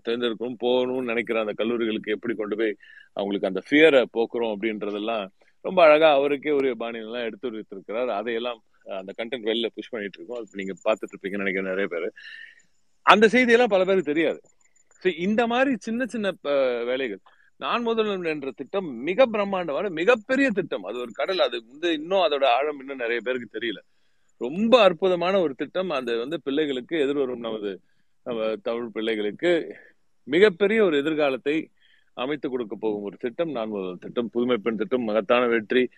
தேர்ந்தெடுக்கணும் 0.05 0.59
போகணும்னு 0.63 1.11
நினைக்கிற 1.11 1.39
அந்த 1.43 1.53
கல்லூரிகளுக்கு 1.59 2.15
எப்படி 2.15 2.33
கொண்டு 2.35 2.55
போய் 2.59 2.73
அவங்களுக்கு 3.17 3.49
அந்த 3.51 3.61
ஃபியரை 3.67 4.01
போக்குறோம் 4.15 4.53
அப்படின்றதெல்லாம் 4.55 5.25
ரொம்ப 5.65 5.79
அழகா 5.85 6.09
அவருக்கே 6.17 6.53
ஒரு 6.59 6.69
பாணியெல்லாம் 6.81 7.27
எடுத்து 7.27 7.53
வைத்திருக்கிறார் 7.53 8.11
அதையெல்லாம் 8.19 8.59
அந்த 8.97 9.11
கண்டென்ட் 9.19 9.47
வெளில 9.49 9.67
புஷ் 9.75 9.93
பண்ணிட்டு 9.93 10.17
இருக்கோம் 10.19 10.39
அது 10.39 10.59
நீங்க 10.61 10.75
பார்த்துட்டு 10.85 11.13
இருப்பீங்கன்னு 11.13 11.45
நினைக்கிறேன் 11.45 11.71
நிறைய 11.71 11.87
பேர். 11.93 12.07
அந்த 13.05 13.25
செய்தியெல்லாம் 13.33 13.73
பல 13.73 13.83
பேருக்கு 13.87 14.11
தெரியாது. 14.11 14.39
இந்த 15.11 15.47
மாதிரி 15.47 15.75
சின்ன 15.79 16.05
சின்ன 16.05 16.31
வேலைகள். 16.83 17.19
நான் 17.57 17.81
முதல்வன் 17.81 18.23
என்ற 18.23 18.51
திட்டம் 18.51 18.85
மிக 18.85 19.25
பிரம்மாண்டமான 19.25 19.89
மிகப்பெரிய 19.89 20.49
திட்டம். 20.49 20.83
அது 20.83 20.99
ஒரு 20.99 21.11
கடல் 21.11 21.39
அது 21.39 21.63
வந்து 21.69 21.93
இன்னும் 21.93 22.19
அதோட 22.19 22.45
ஆழம் 22.45 22.79
இன்னும் 22.79 22.97
நிறைய 22.97 23.19
பேருக்கு 23.23 23.59
தெரியல. 23.59 23.77
ரொம்ப 24.37 24.81
அற்புதமான 24.81 25.39
ஒரு 25.39 25.53
திட்டம். 25.53 25.89
அந்த 25.89 26.15
வந்து 26.15 26.41
பிள்ளைகளுக்கு 26.41 26.99
எதிர்வரும் 26.99 27.39
நமது 27.39 27.79
நம்ம 28.23 28.55
தமிழ் 28.55 28.89
பிள்ளைகளுக்கு 28.93 29.75
மிகப்பெரிய 30.23 30.83
ஒரு 30.83 30.97
எதிர்காலத்தை 30.97 31.69
அமைத்து 32.13 32.49
கொடுக்க 32.49 32.75
போகும் 32.75 33.01
ஒரு 33.01 33.17
திட்டம். 33.17 33.51
நான் 33.51 33.69
முதல் 33.69 33.97
திட்டம். 33.97 34.29
புதுமை 34.29 34.57
பெண் 34.57 34.77
திட்டம் 34.77 35.03
மகத்தான 35.03 35.47
வெற்றி. 35.47 35.89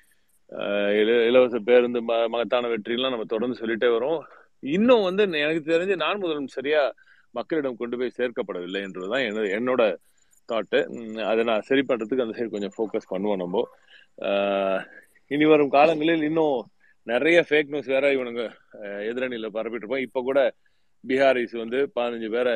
இல- 0.50 1.28
இலவச 1.28 1.60
பேருந்து 1.60 2.02
மகத்தான 2.02 2.68
வெற்றிலாம் 2.68 3.10
நம்ம 3.10 3.24
தொடர்ந்து 3.24 3.66
சொல்லிட்டே 3.66 3.90
வரோம். 3.90 4.20
இன்னும் 4.60 5.04
வந்து 5.04 5.24
எனக்கு 5.24 5.72
தெரிஞ்சு 5.72 5.96
நான் 5.96 6.18
முதலும் 6.18 6.48
சரியா 6.48 6.94
மக்களிடம் 7.38 7.80
கொண்டு 7.82 7.96
போய் 8.00 8.18
சேர்க்கப்படவில்லை 8.18 8.82
என்றதுதான் 8.88 9.26
என்னோட 9.28 9.48
என்னோட 9.58 9.84
தாட்டு 10.50 10.80
அதை 11.30 11.42
நான் 11.50 11.68
சரி 11.70 11.84
பண்றதுக்கு 11.90 12.26
அந்த 12.26 12.36
சைடு 12.38 12.56
கொஞ்சம் 12.56 12.76
ஃபோக்கஸ் 12.76 13.12
பண்ணுவோம் 13.14 13.42
நம்ம. 13.44 13.64
இனி 15.32 15.46
வரும் 15.52 15.74
காலங்களில் 15.78 16.28
இன்னும் 16.30 16.58
நிறைய 17.08 17.38
ஃபேக் 17.48 17.72
நியூஸ் 17.72 17.92
வேற 17.96 18.06
இவனுங்க 18.16 18.44
எதிரணியில் 18.44 19.10
எதிரணியில 19.10 19.50
பரப்பிட்டு 19.58 19.84
இருப்போம் 19.84 20.06
இப்ப 20.08 20.22
கூட 20.28 20.40
பீகாரிஸ் 21.04 21.56
வந்து 21.64 21.80
பதினஞ்சு 21.98 22.30
பேரை 22.36 22.54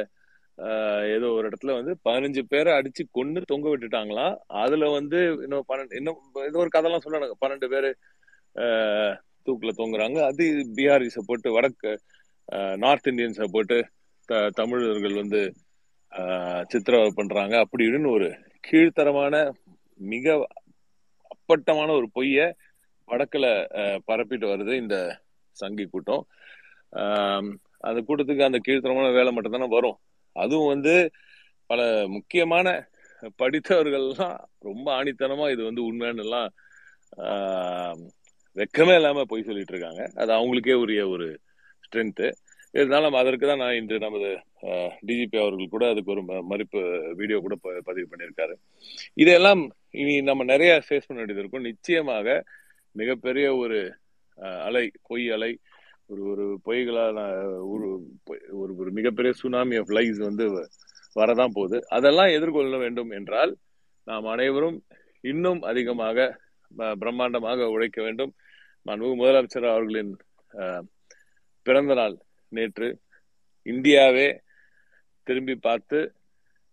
ஏதோ 1.16 1.28
ஒரு 1.38 1.46
இடத்துல 1.50 1.74
வந்து 1.80 1.94
பதினஞ்சு 2.08 2.42
பேரை 2.54 2.72
அடிச்சு 2.78 3.04
கொண்டு 3.18 3.42
தொங்க 3.52 3.68
விட்டுட்டாங்களாம். 3.72 4.34
அதுல 4.64 4.88
வந்து 4.98 5.20
இன்னும் 5.46 5.68
பன்னெண்டு 5.70 6.00
இன்னும் 6.00 6.20
ஏதோ 6.48 6.60
ஒரு 6.64 6.72
கதைலாம் 6.76 7.06
சொன்னாங்க 7.06 7.38
பன்னெண்டு 7.44 7.68
பேரு 7.74 7.90
தூக்கில் 9.48 9.70
தூக்குல 9.70 9.72
தொங்குறாங்க. 9.82 10.20
அது 10.30 10.44
பீகாரிஸை 10.78 11.24
போட்டு 11.30 11.50
வடக்கு 11.58 11.92
நார்த் 12.84 13.10
இந்தியன்ஸை 13.12 13.48
போட்டு 13.56 13.78
தமிழர்கள் 14.60 15.22
வந்து 15.22 15.42
சித்திரவதை 16.72 17.12
பண்றாங்க. 17.16 17.54
அப்படி 17.64 17.86
இப்படின்னு 17.86 18.16
ஒரு 18.18 18.28
கீழ்த்தரமான 18.68 19.36
மிக 20.00 20.36
அப்பட்டமான 21.34 21.90
ஒரு 22.00 22.08
பொய்ய 22.18 22.40
வடக்குல 23.08 23.46
பரப்பிட்டு 24.08 24.46
வருது 24.52 24.74
இந்த 24.84 24.98
சங்கி 25.58 25.86
கூட்டம். 25.86 26.24
அந்த 27.88 28.00
கூட்டத்துக்கு 28.08 28.48
அந்த 28.48 28.60
கீழ்த்தரமான 28.68 29.10
வேலை 29.18 29.32
மட்டும் 29.34 29.56
தானே 29.56 29.68
வரும். 29.76 29.98
அதுவும் 30.36 30.72
வந்து 30.74 30.94
பல 31.70 31.82
முக்கியமான 32.08 32.68
படித்தவர்கள்லாம் 33.42 34.38
ரொம்ப 34.68 34.88
ஆணித்தனமா 35.00 35.46
இது 35.54 35.62
வந்து 35.70 35.82
உண்மைன்னு 35.90 36.24
எல்லாம் 36.26 36.50
வெக்கமே 38.56 38.94
இல்லாம 39.00 39.26
பொய் 39.32 39.48
சொல்லிட்டு 39.48 39.74
இருக்காங்க. 39.74 40.04
அது 40.22 40.32
அவங்களுக்கே 40.38 40.76
உரிய 40.84 41.02
ஒரு 41.08 41.28
ஸ்ட்ரென்த்து 41.86 42.28
இருந்தாலும் 42.72 43.14
அதற்கு 43.14 43.48
தான் 43.48 43.58
நான் 43.58 43.74
இன்று 43.74 44.00
நமது 44.00 44.40
டிஜிபி 45.06 45.40
அவர்கள் 45.40 45.68
கூட 45.68 45.90
அதுக்கு 45.90 46.12
ஒரு 46.12 46.24
ம- 46.24 46.44
மறுப்பு 46.44 47.14
வீடியோ 47.16 47.40
கூட 47.40 47.56
ப- 47.56 47.82
பதிவு 47.84 48.08
பண்ணியிருக்காரு. 48.16 48.54
இதையெல்லாம் 49.14 49.72
இனி 49.90 50.22
நம்ம 50.22 50.44
நிறைய 50.44 50.74
ஃபேஸ் 50.74 51.08
பண்ண 51.08 51.24
வேண்டியது 51.24 51.40
இருக்கும். 51.40 51.62
நிச்சயமாக 51.62 52.44
மிகப்பெரிய 52.92 53.56
ஒரு 53.56 53.96
அலை 54.36 54.92
பொய் 55.08 55.30
அலை 55.30 55.60
ஒரு 56.06 56.24
ஒரு 56.24 56.60
பொய்களான 56.66 57.44
ஒரு 57.68 58.08
பொய்- 58.30 58.50
ஒரு 58.52 58.76
ஒரு 58.78 58.92
மிகப்பெரிய 58.92 59.34
சுனாமி 59.34 59.76
ஆஃப் 59.76 59.90
லைஸ் 59.90 60.18
வந்து 60.18 60.62
வ- 60.62 60.68
வரதான் 61.16 61.48
போகுது. 61.54 61.86
அதெல்லாம் 61.90 62.28
எதிர்கொள்ள 62.28 62.78
வேண்டும் 62.78 63.10
என்றால் 63.10 63.58
நாம் 64.04 64.26
அனைவரும் 64.26 64.84
இன்னும் 65.22 65.62
அதிகமாக 65.62 66.40
பிரம்மாண்டமாக 66.78 67.64
உழைக்க 67.64 68.02
வேண்டும். 68.02 68.34
மாண்புமிகு 68.86 69.20
முதலமைச்சர் 69.20 69.70
அவர்களின் 69.70 70.18
பிறந்த 71.62 71.94
நாள் 71.94 72.18
நேற்று 72.50 73.02
இந்தியாவே 73.62 74.42
திரும்பி 75.24 75.56
பார்த்து 75.56 76.14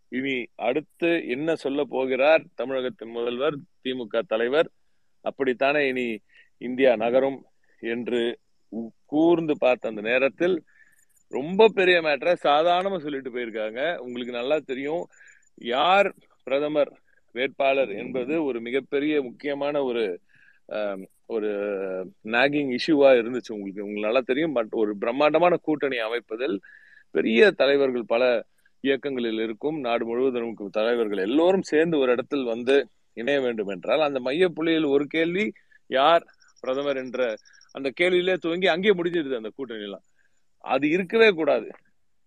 இனி 0.09 0.47
அடுத்து 0.55 1.29
என்ன 1.29 1.55
சொல்ல 1.55 1.85
போகிறார் 1.85 2.45
தமிழகத்தின் 2.55 3.09
முதல்வர் 3.09 3.57
திமுக 3.85 4.21
தலைவர்? 4.21 4.71
அப்படித்தானே 5.21 5.89
இனி 5.89 6.21
இந்தியா 6.59 6.97
நகரும் 6.97 7.45
என்று 7.81 8.39
உ- 8.69 8.89
கூர்ந்து 9.05 9.59
பார்த்த 9.59 9.89
அந்த 9.89 10.01
நேரத்தில் 10.01 10.65
ரொம்ப 11.29 11.69
பெரிய 11.69 12.01
மேட்டரை 12.03 12.37
சாதாரணமா 12.43 12.99
சொல்லிட்டு 12.99 13.31
போயிருக்காங்க. 13.31 13.97
உங்களுக்கு 13.97 14.33
நல்லா 14.33 14.59
தெரியும். 14.59 15.07
யார் 15.55 16.15
பிரதமர் 16.43 17.01
வேட்பாளர் 17.33 17.91
என்பது 17.91 18.45
ஒரு 18.45 18.61
மிகப்பெரிய 18.61 19.23
முக்கியமான 19.23 19.83
ஒரு 19.83 20.21
ஒரு 21.27 21.49
uh, 21.97 22.03
நாகிங் 22.25 22.71
இஷ்யூவா 22.77 23.09
இருந்துச்சு 23.21 23.53
உங்களுக்கு. 23.57 23.85
உங்களுக்கு 23.85 24.07
நல்லா 24.09 24.21
தெரியும். 24.21 24.53
பட் 24.53 24.73
ஒரு 24.73 24.93
பிரம்மாண்டமான 24.97 25.55
கூட்டணி 25.57 25.99
அமைப்பதில் 25.99 26.57
பெரிய 27.11 27.51
தலைவர்கள் 27.51 28.05
பல 28.05 28.23
இயக்கங்களில் 28.85 29.41
இருக்கும். 29.41 29.79
நாடு 29.81 30.05
முழுவதும் 30.07 30.45
இருக்கும் 30.45 30.71
தலைவர்கள் 30.71 31.19
எல்லோரும் 31.19 31.63
சேர்ந்து 31.63 31.99
ஒரு 31.99 32.13
இடத்தில் 32.13 32.45
வந்து 32.45 32.77
இணைய 33.17 33.41
வேண்டும் 33.41 33.69
என்றால் 33.69 34.01
அந்த 34.01 34.21
மைய 34.21 34.49
புள்ளியில் 34.49 34.85
ஒரு 34.85 35.07
கேள்வி 35.07 35.47
யார் 35.91 36.25
பிரதமர் 36.61 36.97
என்ற 36.97 37.21
அந்த 37.73 37.89
கேள்வியிலே 37.91 38.35
துவங்கி 38.35 38.67
அங்கேயே 38.67 38.95
முடிஞ்சிருது 38.95 39.41
அந்த 39.41 39.51
கூட்டணிலாம் 39.57 40.05
அது 40.65 40.87
இருக்கவே 40.89 41.29
கூடாது. 41.31 41.69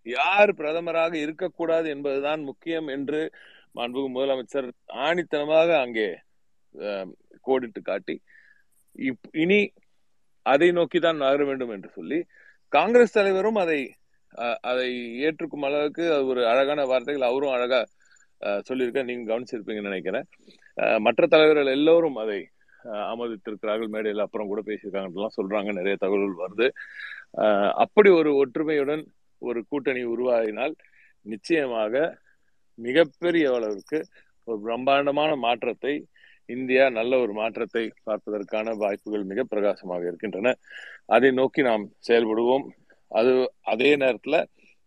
யார் 0.06 0.50
பிரதமராக 0.54 1.14
இருக்கக்கூடாது 1.14 1.88
என்பதுதான் 1.88 2.40
முக்கியம் 2.42 2.88
என்று 2.88 3.20
மாண்புமிகு 3.74 4.10
முதலமைச்சர் 4.14 4.68
ஆணித்தனமாக 5.06 5.70
அங்கே 5.80 6.08
கோடிட்டு 7.40 7.80
காட்டி 7.82 8.14
இனி 9.42 9.60
அதை 10.46 10.68
நோக்கி 10.78 10.98
தான் 10.98 11.22
நகர 11.22 11.44
வேண்டும் 11.50 11.72
என்று 11.76 11.88
சொல்லி 11.96 12.18
காங்கிரஸ் 12.72 13.16
தலைவரும் 13.18 13.58
அதை 13.64 13.80
அதை 14.70 14.88
ஏற்றுக்கும் 15.26 15.66
அளவுக்கு 15.68 16.04
அது 16.14 16.24
ஒரு 16.32 16.42
அழகான 16.50 16.80
வார்த்தைகள் 16.90 17.28
அவரும் 17.28 17.54
அழகா 17.56 17.80
சொல்லியிருக்க 18.68 19.02
நீங்க 19.08 19.24
கவனிச்சிருப்பீங்கன்னு 19.30 19.90
நினைக்கிறேன். 19.90 20.26
மற்ற 21.06 21.26
தலைவர்கள் 21.34 21.74
எல்லோரும் 21.76 22.18
அதை 22.24 22.38
ஆமதித்திருக்கிறார்கள் 23.12 23.12
ஆமோதித்திருக்கிறார்கள். 23.12 23.90
மேடையில் 23.94 24.24
அப்புறம் 24.26 24.50
கூட 24.52 24.60
பேசியிருக்காங்கலாம் 24.68 25.36
சொல்றாங்க. 25.38 25.70
நிறைய 25.80 25.96
தகவல்கள் 26.04 26.42
வருது. 26.44 26.68
அப்படி 27.84 28.10
ஒரு 28.20 28.30
ஒற்றுமையுடன் 28.42 29.02
ஒரு 29.42 29.60
கூட்டணி 29.70 30.02
உருவாகினால் 30.14 30.74
நிச்சயமாக 31.26 31.94
மிகப்பெரிய 32.78 33.46
அளவிற்கு 33.56 33.98
ஒரு 34.48 34.58
பிரம்மாண்டமான 34.66 35.30
மாற்றத்தை 35.46 35.94
இந்தியா 36.54 36.84
நல்ல 36.98 37.12
ஒரு 37.24 37.32
மாற்றத்தை 37.40 37.84
பார்ப்பதற்கான 38.08 38.74
வாய்ப்புகள் 38.82 39.24
மிக 39.30 39.44
பிரகாசமாக 39.52 40.04
இருக்கின்றன. 40.10 40.54
அதை 41.16 41.30
நோக்கி 41.40 41.60
நாம் 41.70 41.84
செயல்படுவோம். 42.08 42.64
அது 43.10 43.32
அதே 43.72 43.90
நேரத்துல 44.02 44.38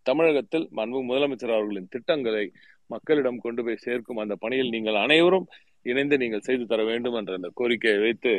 தமிழகத்தில் 0.05 0.65
மாண்பு 0.77 1.01
முதலமைச்சர் 1.09 1.55
அவர்களின் 1.57 1.91
திட்டங்களை 1.95 2.45
மக்களிடம் 2.89 3.43
கொண்டு 3.45 3.61
போய் 3.65 3.83
சேர்க்கும் 3.85 4.21
அந்த 4.23 4.35
பணியில் 4.43 4.73
நீங்கள் 4.75 4.97
அனைவரும் 5.05 5.47
இணைந்து 5.91 6.15
நீங்கள் 6.23 6.45
செய்து 6.47 6.65
தர 6.71 6.81
வேண்டும் 6.89 7.15
என்ற 7.19 7.31
அந்த 7.39 7.49
கோரிக்கையை 7.59 7.99
வைத்து 8.05 8.33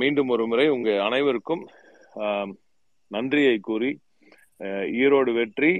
மீண்டும் 0.00 0.30
ஒரு 0.34 0.44
முறை 0.50 0.66
உங்க 0.76 0.90
அனைவருக்கும் 1.06 1.62
நன்றியை 3.10 3.56
கூறி 3.68 3.90
ஈரோடு 5.02 5.32
வெற்றி. 5.38 5.72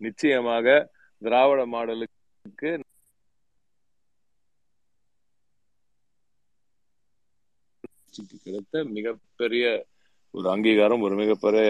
நிச்சயமாக 0.00 0.76
திராவிட 1.22 1.60
மாடலுக்கு 1.74 2.70
கிடைத்த 8.46 8.82
மிகப்பெரிய 8.96 9.64
ஒரு 10.34 10.46
அங்கீகாரம் 10.54 11.04
ஒரு 11.06 11.14
மிகப்பெரிய 11.20 11.64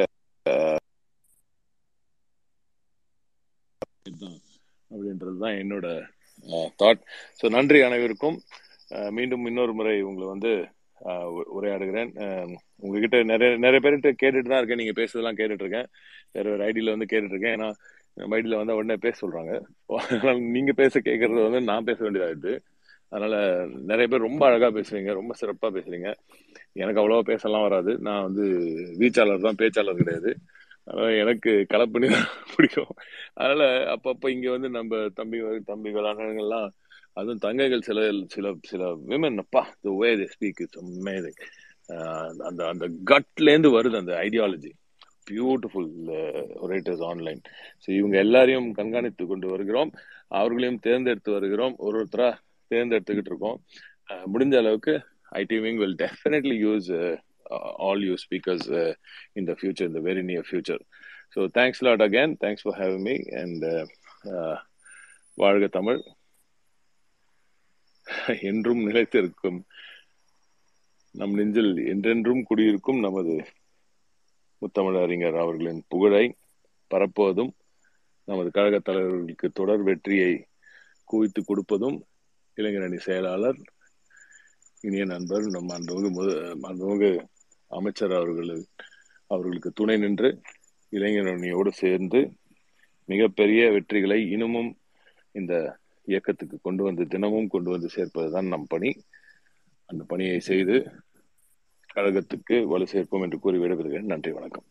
அப்படின்றது 4.91 5.37
தான் 5.43 5.59
என்னோட 5.63 5.87
தாட் 6.81 7.03
ஸோ 7.39 7.47
நன்றி 7.55 7.79
அனைவருக்கும். 7.87 8.37
மீண்டும் 9.17 9.47
இன்னொரு 9.51 9.73
முறை 9.79 9.95
உங்களை 10.09 10.27
வந்து 10.33 10.51
உரையாடுகிறேன். 11.55 12.11
உங்ககிட்ட 12.83 13.17
நிறைய 13.33 13.51
நிறைய 13.65 13.81
பேர்கிட்ட 13.85 14.11
கேட்டுட்டு 14.23 14.51
தான் 14.51 14.61
இருக்கேன். 14.61 14.83
நீங்க 14.83 14.95
பேசுறதெல்லாம் 15.01 15.39
கேட்டுட்டு 15.41 15.65
இருக்கேன் 15.65 15.89
வேற 16.35 16.47
ஒரு 16.55 16.63
ஐடியில 16.69 16.95
வந்து 16.95 17.11
கேட்டுட்டு 17.11 17.37
இருக்கேன் 17.37 17.57
ஏன்னா 17.57 17.69
நம்ம 18.17 18.37
ஐடியில 18.39 18.61
வந்து 18.61 18.77
உடனே 18.79 18.97
பேச 18.99 19.17
சொல்றாங்க. 19.23 19.53
நீங்க 20.55 20.73
பேச 20.81 20.95
கேட்கறது 21.01 21.41
வந்து 21.47 21.61
நான் 21.71 21.87
பேச 21.89 21.99
வேண்டியதாயிடுது 22.05 22.53
அதனால 23.13 23.35
நிறைய 23.91 24.07
பேர் 24.11 24.27
ரொம்ப 24.29 24.43
அழகா 24.49 24.69
பேசுறீங்க 24.77 25.11
ரொம்ப 25.19 25.33
சிறப்பா 25.41 25.69
பேசுறீங்க. 25.77 26.09
எனக்கு 26.77 27.01
அவ்வளவா 27.03 27.23
பேசலாம் 27.31 27.67
வராது. 27.67 27.93
நான் 28.07 28.25
வந்து 28.29 28.45
வீச்சாளர் 29.01 29.47
தான் 29.47 29.61
பேச்சாளர் 29.63 30.01
கிடையாது. 30.03 30.31
அதனால 30.87 31.11
எனக்கு 31.23 31.53
கலப்பணி 31.73 32.09
தான் 32.09 32.27
பிடிக்கும். 32.57 32.93
அதனால 33.37 33.63
அப்பப்ப 33.95 34.31
இங்க 34.35 34.49
வந்து 34.57 34.69
நம்ம 34.79 35.01
தம்பி 35.19 35.39
தம்பிகள் 35.71 36.11
அண்ணன்கள்லாம் 36.11 36.69
அதுவும் 37.17 37.43
தங்கைகள் 37.45 37.87
சில 37.89 38.01
சில 38.35 38.47
சில 38.71 38.83
விமன் 39.11 39.39
அப்பா 39.45 39.63
the 39.85 39.95
way 40.01 40.11
they 40.21 40.27
speak 40.35 40.61
it's 40.65 40.81
amazing 40.83 41.39
அந்த 42.49 42.61
அந்த 42.73 42.87
கட்லேருந்து 43.11 43.71
வருது 43.77 43.97
அந்த 44.03 44.15
ideology 44.27 44.73
beautiful 45.29 45.89
orators 46.65 47.05
online 47.11 47.41
so 47.85 47.89
இவங்க 47.99 48.17
எல்லாரையும் 48.25 48.69
கண்காணித்து 48.79 49.25
கொண்டு 49.27 49.47
வருகிறோம். 49.53 49.91
அவர்களையும் 50.33 50.83
தேர்ந்தெடுத்து 50.87 51.31
வருகிறோம். 51.37 51.75
ஒரு 51.87 51.97
ஒருத்தராக 52.01 52.35
தேர்ந்தெடுத்துக்கிட்டு 52.71 53.33
இருக்கோம். 53.33 53.59
அஹ் 54.09 54.27
முடிஞ்ச 54.35 54.57
அளவுக்கு 54.57 54.95
IT 55.33 55.61
wing 55.61 55.77
will 55.77 55.95
definitely 55.95 56.57
use 56.67 56.91
all 57.79 58.03
you 58.03 58.15
speakers 58.15 58.97
in 59.33 59.45
the 59.45 59.57
future 59.61 59.87
இந்த 59.87 60.01
the 60.01 60.09
very 60.09 60.23
near 60.23 60.47
future 60.51 60.83
so 61.35 61.49
thanks 61.55 61.81
lot 61.81 62.03
again 62.03 62.35
thanks 62.41 62.63
for 62.63 62.79
having 62.81 63.03
me 63.03 63.15
and 63.41 63.67
வாழ்க 65.35 65.67
தமிழ். 65.67 66.01
என்றும் 68.41 68.89
நிலைத்திருக்கும் 68.89 69.59
நம் 71.11 71.35
நெஞ்சில் 71.35 71.87
என்றென்றும் 71.87 72.43
குடியிருக்கும் 72.43 73.01
நமது 73.01 73.35
முத்தமிழ் 74.63 75.03
அறிஞர் 75.03 75.37
அவர்களின் 75.37 75.85
புகழை 75.89 76.35
பரப்புவதும் 76.91 77.53
நமது 78.25 78.51
கழக 78.51 78.79
தலைவர்களுக்கு 78.79 79.49
தொடர் 79.53 79.83
வெற்றியை 79.83 80.45
குவித்து 81.05 81.45
கொடுப்பதும் 81.45 81.99
இளைஞரணி 82.57 82.97
செயலாளர் 82.97 83.57
இனிய 84.81 85.05
நண்பர் 85.05 85.43
நம் 85.43 85.69
அன்புமிகு 85.69 86.11
முத- 86.11 86.57
அன்புமிகு 86.63 87.27
அமைச்சர் 87.69 88.13
அவர்கள் 88.13 88.65
அவர்களுக்கு 89.27 89.71
துணை 89.71 89.97
நின்று 89.97 90.41
இளைஞரணியோடு 90.93 91.69
சேர்ந்து 91.69 92.37
மிகப்பெரிய 93.05 93.71
வெற்றிகளை 93.71 94.31
இன்னமும் 94.31 94.79
இந்த 95.33 95.79
இயக்கத்துக்கு 96.05 96.59
கொண்டு 96.63 96.83
வந்து 96.85 97.07
தினமும் 97.07 97.49
கொண்டு 97.49 97.71
வந்து 97.71 97.89
சேர்ப்பது 97.89 98.31
தான் 98.31 98.47
நம் 98.47 98.67
பணி. 98.69 99.05
அந்த 99.87 100.05
பணியை 100.05 100.41
செய்து 100.41 100.91
கழகத்துக்கு 101.95 102.67
வலு 102.67 102.87
சேர்ப்போம் 102.87 103.23
என்று 103.23 103.39
கூறி 103.39 103.59
விடைபெறுகிறேன். 103.59 104.03
நன்றி 104.03 104.33
வணக்கம். 104.33 104.65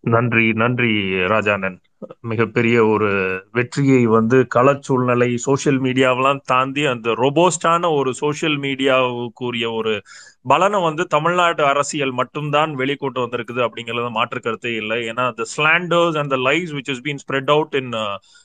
நன்றி 0.00 0.52
நன்றி 0.52 1.18
ராஜானன். 1.26 1.80
மிகப்பெரிய 2.22 2.76
ஒரு 2.86 3.10
வெற்றியை 3.52 4.00
வந்து 4.06 4.38
கள 4.46 4.74
சூழ்நிலை 4.80 5.28
சோசியல் 5.46 5.80
மீடியாவெல்லாம் 5.80 6.40
தாண்டி 6.44 6.82
அந்த 6.86 7.08
ரொபோஸ்டான 7.18 7.90
ஒரு 7.92 8.10
சோசியல் 8.20 8.58
மீடியாவுக்குரிய 8.58 9.68
ஒரு 9.72 9.94
பலனை 10.46 10.78
வந்து 10.80 11.02
தமிழ்நாட்டு 11.14 11.62
அரசியல் 11.70 12.12
மட்டும்தான் 12.18 12.72
வெளிக்கொண்டு 12.80 13.18
வந்திருக்குது 13.22 13.60
அப்படிங்கறது 13.66 14.10
மாற்று 14.16 14.40
கருத்தே 14.40 14.72
இல்லை. 14.80 14.98
ஏன்னா 15.10 15.24
the 15.38 15.44
slanders 15.52 16.18
and 16.20 16.34
lies 16.46 16.72
which 16.76 16.90
is 16.94 17.02
been 17.06 17.22
spread 17.22 17.50
out 17.54 17.74
in 17.80 17.90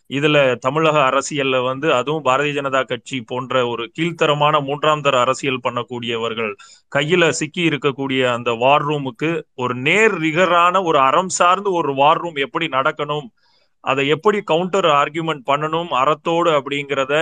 இதுல 0.10 0.38
தமிழக 0.65 0.98
அரசியல்ல 1.10 1.60
வந்து 1.67 1.88
அதுவும் 2.00 2.25
பாரதிய 2.25 2.55
ஜனதா 2.58 2.81
கட்சி 2.84 3.17
போன்ற 3.31 3.62
ஒரு 3.67 3.86
கீழ்த்தரமான 3.98 4.62
மூன்றாம் 4.70 5.05
தர 5.05 5.17
அரசியல் 5.25 5.63
பண்ணக்கூடியவர்கள் 5.65 6.51
கையில 6.91 7.29
சிக்கி 7.39 7.63
இருக்கக்கூடிய 7.70 8.24
அந்த 8.34 8.51
வார் 8.63 8.88
ரூமுக்கு 8.88 9.31
ஒரு 9.63 9.75
நேர் 9.88 10.15
ரிகரான 10.25 10.84
ஒரு 10.89 11.00
அறம் 11.10 11.31
சார்ந்து 11.39 11.72
ஒரு 11.81 11.93
வார் 12.01 12.22
ரூம் 12.24 12.39
எப்படி 12.48 12.67
நடக்கணும் 12.77 13.29
அதை 13.84 14.03
எப்படி 14.15 14.39
கவுண்டர் 14.51 14.89
ஆர்கியூமெண்ட் 14.98 15.48
பண்ணணும் 15.48 15.91
அறத்தோடு 16.01 16.50
அப்படிங்கிறத 16.58 17.15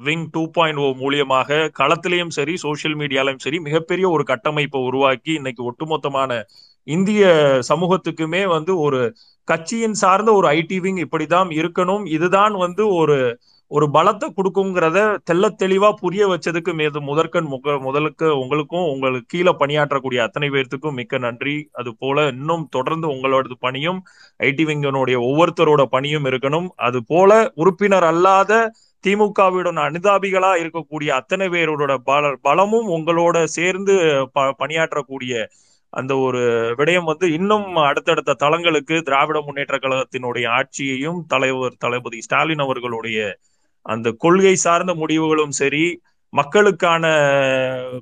விங் 0.00 0.24
டூ 0.30 0.42
பாயிண்ட் 0.50 0.80
ஓ 0.80 0.86
மூலியமாக 1.02 1.68
களத்திலையும் 1.78 2.34
சரி 2.36 2.54
சோஷியல் 2.56 2.96
மீடியாலையும் 2.96 3.44
சரி 3.44 3.58
மிகப்பெரிய 3.60 4.06
ஒரு 4.08 4.24
கட்டமைப்பை 4.24 4.80
உருவாக்கி 4.80 5.32
இன்னைக்கு 5.32 5.62
ஒட்டுமொத்தமான 5.70 6.40
இந்திய 6.86 7.24
சமூகத்துக்குமே 7.70 8.42
வந்து 8.46 8.72
ஒரு 8.78 9.00
கட்சியின் 9.48 9.96
சார்ந்த 10.02 10.30
ஒரு 10.32 10.46
ஐடி 10.58 10.78
விங் 10.80 11.00
இப்படிதான் 11.06 11.48
இருக்கணும். 11.60 12.04
இதுதான் 12.16 12.54
வந்து 12.64 12.82
ஒரு 13.00 13.16
ஒரு 13.70 13.86
பலத்தை 13.94 14.28
கொடுக்குங்கிறத 14.36 14.98
தெள்ள 15.28 15.48
தெளிவா 15.62 15.90
புரிய 16.00 16.22
வச்சதுக்கு 16.28 16.72
மீது 16.74 16.98
முதற்கண் 17.00 17.50
முக 17.52 17.74
முதலுக்கு 17.84 18.28
உங்களுக்கும் 18.42 18.88
உங்களுக்கு 18.92 19.26
கீழே 19.26 19.52
பணியாற்றக்கூடிய 19.60 20.20
அத்தனை 20.24 20.48
பேர்த்துக்கும் 20.50 20.98
மிக்க 21.00 21.18
நன்றி. 21.18 21.54
அது 21.72 21.90
போல 21.98 22.26
இன்னும் 22.34 22.64
தொடர்ந்து 22.70 23.06
உங்களோட 23.14 23.56
பணியும் 23.66 24.00
ஐடி 24.48 24.64
விங்கனுடைய 24.70 25.18
ஒவ்வொருத்தரோட 25.28 25.84
பணியும் 25.94 26.24
இருக்கணும். 26.24 26.68
அது 26.88 27.00
போல 27.12 27.52
உறுப்பினர் 27.54 28.08
அல்லாத 28.12 28.52
திமுகவிடன் 29.04 29.80
அனுதாபிகளா 29.80 30.50
இருக்கக்கூடிய 30.60 31.10
அத்தனை 31.10 31.46
பேரோட 31.48 31.92
பல 32.04 32.32
பலமும் 32.42 32.88
உங்களோட 32.88 33.36
சேர்ந்து 33.50 33.94
ப 34.32 34.44
பணியாற்றக்கூடிய 34.52 35.34
அந்த 35.92 36.12
ஒரு 36.16 36.40
விடயம் 36.78 37.08
வந்து 37.08 37.26
இன்னும் 37.32 37.68
அடுத்தடுத்த 37.82 38.36
தளங்களுக்கு 38.38 38.96
திராவிட 39.02 39.38
முன்னேற்ற 39.40 39.76
கழகத்தினுடைய 39.78 40.46
ஆட்சியையும் 40.50 41.20
தலைவர் 41.26 41.80
தளபதி 41.80 42.20
ஸ்டாலின் 42.20 42.58
அவர்களுடைய 42.58 43.18
அந்த 43.86 44.08
கொள்கை 44.18 44.54
சார்ந்த 44.58 44.92
முடிவுகளும் 44.94 45.54
சரி 45.58 45.84
மக்களுக்கான 46.32 47.04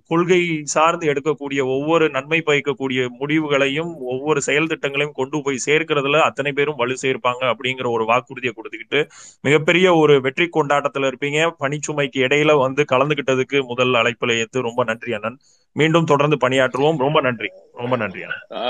கொள்கை 0.07 0.41
சார்ந்து 0.73 1.05
எடுக்கக்கூடிய 1.12 1.61
ஒவ்வொரு 1.75 2.07
நன்மை 2.11 2.41
பயக்கக்கூடிய 2.41 3.01
முடிவுகளையும் 3.21 3.93
ஒவ்வொரு 4.12 4.41
செயல் 4.43 4.69
திட்டங்களையும் 4.69 5.14
கொண்டு 5.14 5.38
போய் 5.47 5.64
சேர்க்கிறதுல 5.67 6.21
அத்தனை 6.27 6.53
பேரும் 6.53 6.77
வலு 6.77 6.97
சேர்ப்பாங்க 7.05 7.43
அப்படிங்கிற 7.53 7.87
ஒரு 7.97 8.05
வாக்குறுதியை 8.05 8.53
கொடுத்துக்கிட்டு 8.55 9.01
மிகப்பெரிய 9.45 9.87
ஒரு 9.95 10.17
வெற்றி 10.27 10.49
கொண்டாட்டத்துல 10.51 11.11
இருப்பீங்க. 11.11 11.41
பணிச்சுமைக்கு 11.62 12.21
இடையில 12.27 12.59
வந்து 12.64 12.85
கலந்துகிட்டதுக்கு 12.93 13.61
முதல் 13.71 13.99
அழைப்புல 14.03 14.37
ஏத்து 14.43 14.67
ரொம்ப 14.69 14.85
நன்றி 14.85 15.12
அண்ணன். 15.19 15.38
மீண்டும் 15.79 16.05
தொடர்ந்து 16.05 16.49
பணியாற்றுவோம். 16.49 16.97
ரொம்ப 16.97 17.21
நன்றி. 17.21 17.51
ரொம்ப 17.73 17.97
நன்றி. 17.97 18.21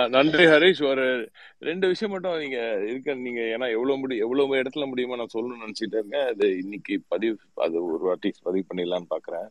நன்றி 0.09 0.45
ஹரிஷ். 0.45 0.89
ஒரு 0.89 1.31
ரெண்டு 1.59 1.87
விஷயம் 1.87 2.13
மட்டும் 2.15 2.39
நீங்க 2.39 2.85
இருக்க 2.87 3.15
நீங்க 3.15 3.41
ஏன்னா 3.41 3.71
எவ்வளவு 3.71 3.99
முடி 3.99 4.17
எவ்வளவு 4.17 4.55
இடத்துல 4.55 4.87
முடியுமோ 4.87 5.17
நான் 5.17 5.27
சொல்லணும்னு 5.35 5.67
நினைச்சிட்டு 5.67 5.93
இருக்கேன். 5.93 6.27
அது 6.27 6.59
இன்னைக்கு 6.59 7.03
பதிவு 7.09 7.39
அது 7.55 7.85
ஒரு 7.85 7.99
வாட்டி 7.99 8.33
பதிவு 8.43 8.67
பண்ணிடலாம்னு 8.75 9.07
பாக்குறேன். 9.11 9.49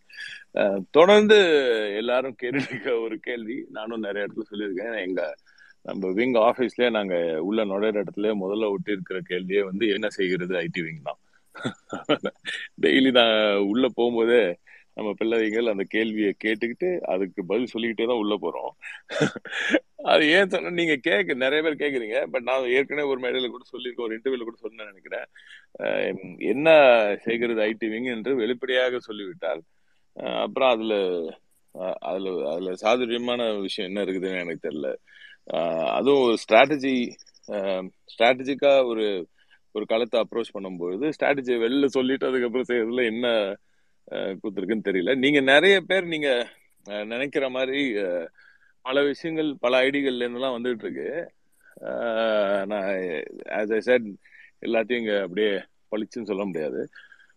ஆஹ் 0.53 0.83
தொடர்ந்து 0.91 1.35
எல்லாரும் 1.95 2.35
கேள்விக்க 2.43 3.03
ஒரு 3.03 3.17
கேள்வி. 3.17 3.65
நானும் 3.71 3.99
நிறைய 3.99 4.27
இடத்துல 4.27 4.53
சொல்லியிருக்கேன். 4.53 5.07
எங்க 5.07 5.35
நம்ம 5.81 6.11
விங் 6.11 6.33
ஆபீஸ்லயே 6.33 6.91
நாங்க 6.91 7.43
உள்ள 7.43 7.65
நுழையிற 7.65 8.03
இடத்துல 8.03 8.33
முதல்ல 8.41 8.69
ஒட்டி 8.69 8.91
இருக்கிற 8.91 9.21
கேள்வியே 9.29 9.63
வந்து 9.63 9.87
என்ன 9.87 10.09
செய்கிறது? 10.09 10.55
ஐடி 10.55 10.83
விங் 10.83 11.01
தான். 11.03 11.17
டெய்லி 12.81 13.11
நான் 13.11 13.57
உள்ள 13.57 13.87
போகும்போதே 13.97 14.55
நம்ம 14.97 15.09
பிள்ளைகள் 15.19 15.71
அந்த 15.71 15.83
கேள்வியை 15.95 16.31
கேட்டுக்கிட்டு 16.45 16.89
அதுக்கு 17.13 17.41
பதில் 17.51 17.71
சொல்லிக்கிட்டே 17.73 18.07
தான் 18.11 18.21
உள்ள 18.23 18.35
போறோம். 18.43 18.71
அது 20.11 20.23
ஏன் 20.35 20.51
சொன்ன 20.53 20.73
நீங்க 20.79 20.95
கேட்க 21.07 21.35
நிறைய 21.43 21.61
பேர் 21.65 21.81
கேக்குறீங்க 21.83 22.17
பட் 22.33 22.45
நான் 22.49 22.69
ஏற்கனவே 22.77 23.09
ஒரு 23.13 23.19
மேடையில 23.23 23.49
கூட 23.53 23.65
சொல்லியிருக்கேன் 23.73 24.07
ஒரு 24.07 24.15
இன்டர்வியூல 24.17 24.45
கூட 24.47 24.57
சொன்னேன் 24.65 24.91
நினைக்கிறேன். 24.91 25.27
என்ன 26.53 26.67
செய்கிறது 27.25 27.61
ஐடி 27.69 27.89
விங் 27.93 28.09
என்று 28.15 28.33
வெளிப்படையாக 28.41 28.99
சொல்லிவிட்டால் 29.07 29.63
அப்புறம் 30.43 30.71
அதுல 30.75 30.95
அதுல 32.09 32.29
அதுல 32.51 32.71
சாதுரியமான 32.83 33.41
விஷயம் 33.65 33.89
என்ன 33.89 34.03
இருக்குதுன்னு 34.05 34.43
எனக்கு 34.43 34.65
தெரியல. 34.67 34.89
அதுவும் 35.97 36.23
ஒரு 36.27 36.37
ஸ்ட்ராட்டஜி 36.43 36.95
ஸ்ட்ராட்டஜிக்கா 38.13 38.71
ஒரு 38.91 39.05
ஒரு 39.75 39.85
களத்தை 39.91 40.17
அப்ரோச் 40.23 40.55
பண்ணும்போது 40.55 41.05
ஸ்ட்ராட்டஜியை 41.15 41.57
வெளில 41.63 41.87
சொல்லிட்டு 41.97 42.29
அதுக்கப்புறம் 42.29 42.69
செய்யறதுல 42.69 43.03
என்ன 43.11 43.27
கொடுத்துருக்குன்னு 44.41 44.87
தெரியல. 44.89 45.13
நீங்க 45.23 45.39
நிறைய 45.53 45.75
பேர் 45.89 46.11
நீங்க 46.13 46.29
நினைக்கிற 47.13 47.45
மாதிரி 47.55 47.81
பல 48.85 49.01
விஷயங்கள் 49.11 49.49
பல 49.65 49.79
ஐடிகள்ல 49.87 50.25
இருந்துலாம் 50.25 50.55
வந்துட்டு 50.57 50.85
இருக்கு 50.85 51.09
நான் 52.71 52.87
ஆஸ் 53.59 53.73
ஐ 53.77 53.81
செட் 53.89 54.07
எல்லாத்தையும் 54.67 55.01
இங்க 55.03 55.15
அப்படியே 55.25 55.51
பளிச்சுன்னு 55.91 56.29
சொல்ல 56.31 56.43
முடியாது. 56.49 56.81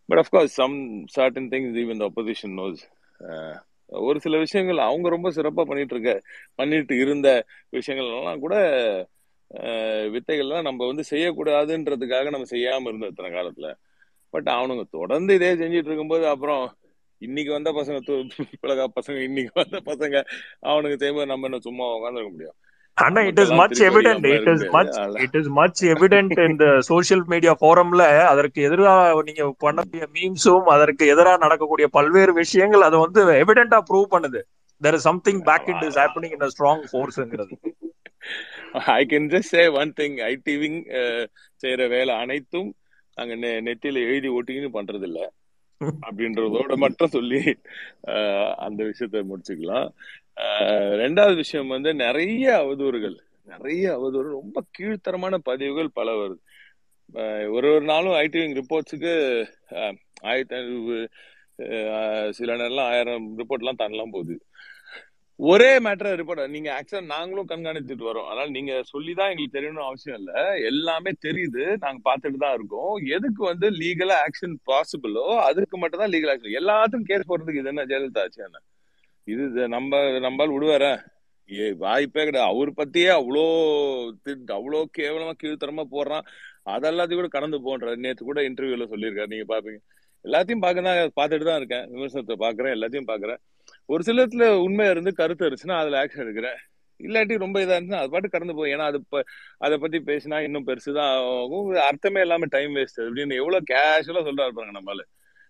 But 0.09 0.21
of course 0.23 0.55
some 0.61 0.77
certain 1.17 1.51
things 1.53 1.77
even 1.83 2.01
the 2.03 2.07
opposition 2.11 2.55
knows 2.61 2.83
ஒரு 4.07 4.19
சில 4.25 4.39
விஷயங்கள் 4.45 4.81
அவங்க 4.87 5.07
ரொம்ப 5.15 5.29
சிறப்பாக 5.37 5.67
பண்ணிட்டு 5.71 5.95
இருக்க 5.97 6.13
பண்ணிட்டு 6.59 6.95
இருந்த 7.05 7.29
விஷயங்கள் 7.77 8.11
எல்லாம் 8.19 8.43
கூட 8.45 8.55
வித்தைகள்லாம் 10.15 10.67
நம்ம 10.69 10.87
வந்து 10.91 11.05
செய்யக்கூடாதுன்றதுக்காக 11.13 12.31
நம்ம 12.35 12.49
செய்யாமல் 12.55 12.89
இருந்தோம் 12.91 13.13
இத்தனை 13.13 13.31
காலத்துல. 13.39 13.69
பட் 14.35 14.49
அவனுங்க 14.57 14.85
தொடர்ந்து 14.91 15.35
இதே 15.35 15.53
செஞ்சுட்டு 15.53 15.91
இருக்கும்போது 15.91 16.27
அப்புறம் 16.29 16.65
இன்னைக்கு 17.23 17.51
வந்த 17.53 17.71
பசங்க 17.79 17.99
பிளகா 18.63 18.85
பசங்க 18.99 19.19
இன்னைக்கு 19.29 19.53
வந்த 19.63 19.79
பசங்க 19.91 20.17
அவனுக்கு 20.71 20.99
செய்யும்போது 20.99 21.31
நம்ம 21.33 21.49
என்ன 21.49 21.61
சும்மா 21.69 21.87
உட்காந்துருக்க 21.97 22.31
முடியும். 22.31 22.57
அண்ணா 22.97 23.21
it 23.21 23.41
is 23.43 23.53
much 23.61 23.81
evident 23.89 24.27
it 24.31 24.49
is 24.53 24.65
much 24.71 24.95
it 25.25 25.37
is 25.41 25.51
much 25.59 25.81
evident 25.93 26.41
இந்த 26.49 26.65
சோஷியல் 26.89 27.25
மீடியா 27.27 27.53
ஃபோரம்ல 27.61 28.05
அதற்கு 28.33 28.61
எதிராக 28.69 29.23
நீங்க 29.29 29.45
பண்ணக்கூடிய 29.65 30.07
மீம்ஸும் 30.17 30.67
அதற்கு 30.75 31.05
எதிராக 31.07 31.43
நடக்கக்கூடிய 31.45 31.89
பல்வேறு 31.99 32.33
விஷயங்கள் 32.33 32.87
அதை 32.89 32.99
வந்து 32.99 33.23
எவிடென்டா 33.43 33.81
ப்ரூவ் 33.91 34.09
பண்ணுது. 34.15 34.41
There 34.83 34.97
is 34.99 35.07
something 35.11 35.41
back 35.43 35.71
it 35.75 35.85
is 35.89 35.99
happening 36.03 36.35
in 36.37 36.45
strong 36.57 36.85
ஃபோர்ஸ்ங்கிறது 36.91 37.57
I 38.99 39.01
can 39.13 39.31
just 39.35 39.53
say 39.57 39.63
one 39.83 39.93
thing 40.01 40.19
IT 40.33 40.57
wing 40.59 40.81
செய்யற 41.63 41.89
வேலை 41.89 42.15
அனைத்தும் 42.15 42.71
நாங்க 43.15 43.35
நெ- 43.37 43.63
நெத்தியில 43.69 44.03
எழுதி 44.09 44.29
ஒட்டிக்கின்னு 44.29 44.77
பண்றது 44.79 45.03
இல்ல 45.03 45.21
அப்படின்றதோட 46.07 46.77
மட்டும் 46.77 47.15
சொல்லி 47.17 47.43
அந்த 48.67 48.81
விஷயத்த 48.85 49.23
முடிச்சுக்கலாம். 49.31 49.89
ரெண்டாவது 51.03 51.35
விஷயம் 51.35 51.69
வந்து 51.69 51.95
நிறைய 51.95 52.47
அவதூறுகள் 52.63 53.17
நிறைய 53.47 53.85
அவதூறு 53.97 54.29
ரொம்ப 54.39 54.65
கீழ்த்தரமான 54.79 55.37
பதிவுகள் 55.49 55.91
பல 55.93 56.11
வருது. 56.17 56.41
ஒரு 57.57 57.67
ஒரு 57.75 57.83
நாளும் 57.83 58.17
ஐடி 58.25 58.41
ரிப்போர்ட்ஸுக்கு 58.59 59.15
ஆயிரத்தி 60.23 60.57
சில 62.39 62.55
நேரம்லாம் 62.57 62.91
ஆயிரம் 62.95 63.27
ரிப்போர்ட்லாம் 63.39 63.81
தாண்டலாம் 63.83 64.13
போகுது. 64.17 64.37
ஒரே 65.49 65.69
மேட்டர் 65.85 66.17
ரிப்போர்ட் 66.21 66.55
நீங்க 66.55 66.69
ஆக்சுவலா 66.77 67.11
நாங்களும் 67.13 67.49
கண்காணித்துட்டு 67.51 68.09
வரோம். 68.09 68.27
அதனால 68.31 68.49
நீங்க 68.57 68.73
சொல்லிதான் 68.91 69.31
எங்களுக்கு 69.33 69.57
தெரியணும்னு 69.57 69.87
அவசியம் 69.89 70.19
இல்ல. 70.21 70.33
எல்லாமே 70.71 71.13
தெரியுது. 71.27 71.63
நாங்க 71.85 72.01
பார்த்துட்டு 72.09 72.41
தான் 72.43 72.57
இருக்கோம். 72.59 72.95
எதுக்கு 73.17 73.43
வந்து 73.51 73.67
லீகலா 73.83 74.17
ஆக்ஷன் 74.27 74.57
பாசிபிளோ 74.71 75.25
அதுக்கு 75.49 75.79
மட்டும் 75.83 76.03
தான் 76.03 76.13
லீகல் 76.15 76.33
ஆக்ஷன் 76.33 76.59
எல்லாத்துக்கும் 76.61 77.09
கேஸ் 77.11 77.29
போடுறதுக்கு 77.31 77.63
இது 77.63 77.73
என்ன? 77.73 77.85
ஜெயலலிதா 77.93 78.25
ஆச்சு 78.25 78.43
என்ன? 78.49 78.61
இது 79.27 79.69
நம்ம 79.77 80.01
நம்மால் 80.27 80.55
விடுவார 80.57 80.85
ஏ 81.49 81.65
வாய்ப்பே 81.85 82.25
கிடையாது. 82.27 82.51
அவர் 82.53 82.71
பத்தியே 82.81 83.11
அவ்வளோ 83.21 83.45
அவ்வளோ 84.59 84.81
கேவலமா 84.99 85.33
கீழ்த்தரமா 85.43 85.85
போடுறான். 85.95 86.27
அதெல்லாத்தையும் 86.75 87.23
கூட 87.23 87.31
கடந்து 87.37 87.59
போன்ற 87.69 87.95
நேத்து 88.05 88.25
கூட 88.31 88.41
இன்டர்வியூல 88.49 88.87
சொல்லியிருக்காரு. 88.93 89.33
நீங்க 89.35 89.47
பாப்பீங்க 89.55 89.81
எல்லாத்தையும் 90.25 90.65
பார்க்க 90.65 90.89
தான் 90.89 90.99
பார்த்துட்டு 91.19 91.49
தான் 91.51 91.61
இருக்கேன். 91.61 91.87
விமர்சனத்தை 91.95 92.37
பாக்குறேன் 92.45 92.75
எல்லாத்தையும் 92.77 93.11
பாக்குறேன் 93.13 93.41
ஒரு 93.91 94.03
சிலத்துல 94.07 94.63
உண்மையா 94.63 94.91
இருந்து 94.91 95.13
கருத்து 95.15 95.49
இருந்துச்சுன்னா 95.49 95.79
அதுல 95.79 96.05
ஆக்ஷன் 96.05 96.19
எடுக்கிறேன். 96.19 96.59
இல்லாட்டி 97.03 97.39
ரொம்ப 97.39 97.61
இதா 97.61 97.69
இருந்துச்சுன்னா 97.69 97.95
அது 97.95 98.11
பாட்டு 98.11 98.29
கடந்து 98.29 98.55
போய் 98.55 98.75
ஏன்னா 98.75 98.85
அது 98.85 99.05
அதை 99.59 99.79
பத்தி 99.79 99.99
பேசினா 99.99 100.43
இன்னும் 100.43 100.67
பெருசுதான் 100.67 101.43
ஆகும். 101.43 101.71
அர்த்தமே 101.71 102.21
இல்லாம 102.21 102.45
டைம் 102.49 102.75
வேஸ்ட் 102.77 103.01
அப்படின்னு 103.01 103.35
எவ்வளவு 103.35 103.63
கேஷுவலா 103.71 104.27
சொல்றா 104.29 104.49
இருப்பாங்க 104.49 104.79
நம்மளால 104.79 105.01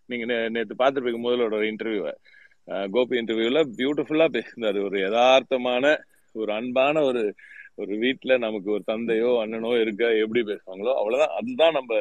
நீங்க 0.07 0.24
நே- 0.33 0.50
நேத்து 0.50 0.74
பார்த்துருப்பீங்க 0.79 1.20
முதலோட 1.22 1.57
இன்டர்வியூவை 1.70 2.88
கோபி 2.90 3.18
இன்டர்வியூல 3.18 3.62
பியூட்டிஃபுல்லா 3.76 4.26
பேசியிருந்தாரு 4.33 4.85
ஒரு 4.85 4.98
யதார்த்தமான 4.98 5.98
ஒரு 6.33 6.53
அன்பான 6.53 7.03
ஒரு 7.03 7.35
ஒரு 7.74 7.94
வீட்டுல 7.94 8.38
நமக்கு 8.38 8.70
ஒரு 8.70 8.83
தந்தையோ 8.87 9.42
அண்ணனோ 9.46 9.81
இருக்க 9.81 10.16
எப்படி 10.16 10.40
பேசுவாங்களோ 10.40 10.94
அவ்வளவுதான். 10.94 11.37
அதுதான் 11.37 11.72
நம்ம 11.72 12.00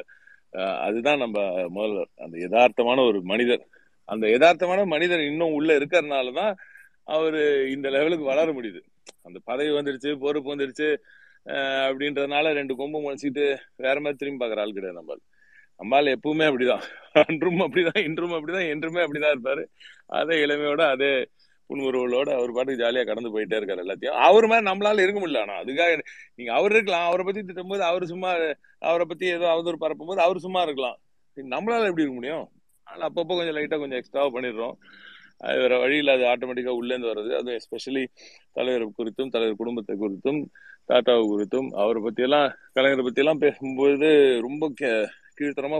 அதுதான் 0.79 1.17
நம்ம 1.17 1.65
முதல்வர். 1.67 2.07
அந்த 2.15 2.37
யதார்த்தமான 2.37 3.07
ஒரு 3.07 3.21
மனிதர். 3.23 3.67
அந்த 4.13 4.25
யதார்த்தமான 4.33 4.85
மனிதர் 4.93 5.23
இன்னும் 5.29 5.55
உள்ள 5.57 5.69
இருக்கறனாலதான் 5.79 6.53
அவரு 7.15 7.41
இந்த 7.75 7.87
லெவலுக்கு 7.95 8.25
வளர 8.31 8.47
முடியுது. 8.57 8.81
அந்த 9.27 9.37
பதவி 9.49 9.71
வந்துடுச்சு 9.77 10.09
பொறுப்பு 10.23 10.53
வந்துடுச்சு 10.53 10.87
அப்படின்றதுனால 11.87 12.51
ரெண்டு 12.59 12.73
கொம்பு 12.79 12.97
முளைச்சிட்டு 13.03 13.43
வேற 13.83 13.95
மாதிரி 14.03 14.19
திரும்பி 14.21 14.41
பாக்குற 14.41 14.63
ஆள் 14.63 14.75
கிடையாது 14.77 14.99
நம்ம 14.99 15.17
நம்மால் 15.79 16.13
எப்பவுமே 16.15 16.45
அப்படிதான். 16.49 16.85
அன்றும் 17.21 17.61
அப்படிதான் 17.65 18.01
இன்றும் 18.07 18.33
அப்படிதான் 18.37 18.69
என்றுமே 18.73 18.99
அப்படிதான் 19.03 19.33
இருப்பாரு. 19.35 19.63
அதே 20.19 20.37
இளமையோட 20.45 20.81
அதே 20.95 21.11
புன்முறுவலோட 21.69 22.29
அவர் 22.37 22.51
பாட்டுக்கு 22.55 22.81
ஜாலியா 22.83 23.03
கடந்து 23.09 23.31
போயிட்டே 23.33 23.57
இருக்காரு 23.59 23.83
எல்லாத்தையும். 23.83 24.17
அவர் 24.27 24.47
மாதிரி 24.51 24.67
நம்மளால 24.69 25.03
இருக்க 25.03 25.19
முடியல 25.21 25.43
ஆனா 25.45 25.55
அதுக்காக 25.61 25.99
நீங்க 26.37 26.51
அவர் 26.59 26.73
இருக்கலாம் 26.75 27.07
அவரை 27.09 27.25
பத்தி 27.25 27.41
திட்டும் 27.41 27.71
போது 27.73 27.83
அவர் 27.89 28.05
சும்மா 28.11 28.31
அவரை 28.89 29.05
பத்தி 29.11 29.25
ஏதோ 29.35 29.47
அவதூறு 29.55 29.79
பரப்பும் 29.83 30.11
போது 30.11 30.21
அவர் 30.27 30.45
சும்மா 30.45 30.61
இருக்கலாம். 30.67 30.97
நம்மளால 31.37 31.89
எப்படி 31.89 32.05
இருக்க 32.05 32.17
முடியும்? 32.19 32.47
ஆனால் 32.89 33.09
அப்பப்போ 33.09 33.35
கொஞ்சம் 33.35 33.55
லைட்டாக 33.55 33.79
கொஞ்சம் 33.79 33.99
எக்ஸ்ட்ராவாக 34.01 34.31
பண்ணிடுறோம். 34.35 34.75
அது 35.39 35.57
வேற 35.57 35.77
வழியில் 35.77 36.07
அது 36.07 36.23
ஆட்டோமேட்டிக்காக 36.23 36.79
உள்ளேருந்து 36.79 37.11
வருது 37.11 37.35
அது 37.35 37.59
எஸ்பெஷலி 37.59 38.03
தலைவர் 38.51 38.85
குறித்தும் 38.97 39.29
தலைவர் 39.29 39.55
குடும்பத்தை 39.55 39.97
குறித்தும் 39.97 40.39
தாத்தாவை 40.89 41.23
குறித்தும் 41.27 41.69
அவரை 41.75 42.01
பற்றியெல்லாம் 42.01 42.47
கலைஞரை 42.75 43.03
பற்றியெல்லாம் 43.03 43.37
பேசும்போது 43.37 44.09
ரொம்ப 44.41 44.73
கே- 44.81 45.09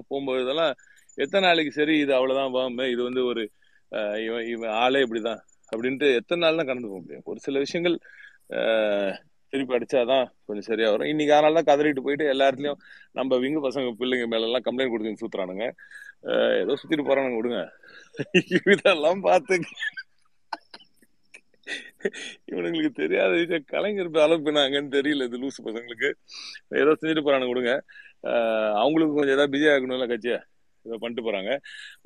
போகும்போதெல்லாம் 0.09 0.73
எத்தனை 1.17 1.47
நாளைக்கு 1.47 1.71
சரி 1.71 1.97
இது 1.97 2.13
அவ்வளோதான் 2.13 2.51
வாமே 2.51 2.89
இது 2.89 3.03
வந்து 3.03 3.25
ஒரு 3.25 3.43
இவன் 4.23 4.47
இவன் 4.47 4.69
ஆளே 4.75 5.03
இப்படிதான் 5.03 5.41
அப்படின்ட்டு 5.71 6.15
எத்தனை 6.15 6.41
நாள் 6.41 6.55
தான் 6.55 6.65
கடந்து 6.65 6.87
போக 6.87 6.99
முடியும். 6.99 7.23
ஒரு 7.25 7.39
சில 7.39 7.59
விஷயங்கள் 7.59 7.95
திருப்பி 9.53 9.75
அடிச்சாதான் 9.77 10.25
கொஞ்சம் 10.47 10.67
சரியா 10.69 10.89
வரும். 10.93 11.09
இன்னைக்கு 11.11 11.33
அதனால 11.35 11.55
தான் 11.57 11.69
கதறிட்டு 11.69 12.05
போயிட்டு 12.05 12.25
எல்லா 12.33 12.47
இடத்துலயும் 12.49 12.81
நம்ம 13.19 13.37
விங்கு 13.43 13.61
பசங்க 13.67 13.93
பிள்ளைங்க 14.01 14.27
மேல 14.33 14.49
எல்லாம் 14.49 14.65
கம்ப்ளைண்ட் 14.67 14.93
கொடுத்து 14.93 15.21
சுத்துறானுங்க. 15.23 15.67
ஏதோ 16.63 16.77
சுத்திட்டு 16.81 17.07
போறானுங்க 17.09 17.39
விடுங்க. 17.39 17.61
இதெல்லாம் 18.75 19.21
பார்த்து 19.29 19.57
இவனுங்களுக்கு 22.51 22.99
தெரியாத 23.01 23.31
விஷயம். 23.39 23.65
கலைஞர் 23.73 24.07
அலப்பினாங்கன்னு 24.25 24.95
தெரியல 24.95 25.25
இது 25.29 25.41
லூசு 25.41 25.59
பசங்களுக்கு. 25.65 26.09
ஏதோ 26.81 26.93
செஞ்சுட்டு 26.99 27.25
போறானுங்க 27.25 27.51
விடுங்க. 27.53 27.73
அவங்களுக்கு 28.81 29.17
கொஞ்சம் 29.17 29.35
ஏதாவது 29.35 29.53
பிஸி 29.55 29.67
ஆகணும்ல 29.73 30.07
கட்சியா? 30.11 30.39
ஏதோ 30.85 30.97
பண்ணிட்டு 31.01 31.25
போறாங்க. 31.27 31.51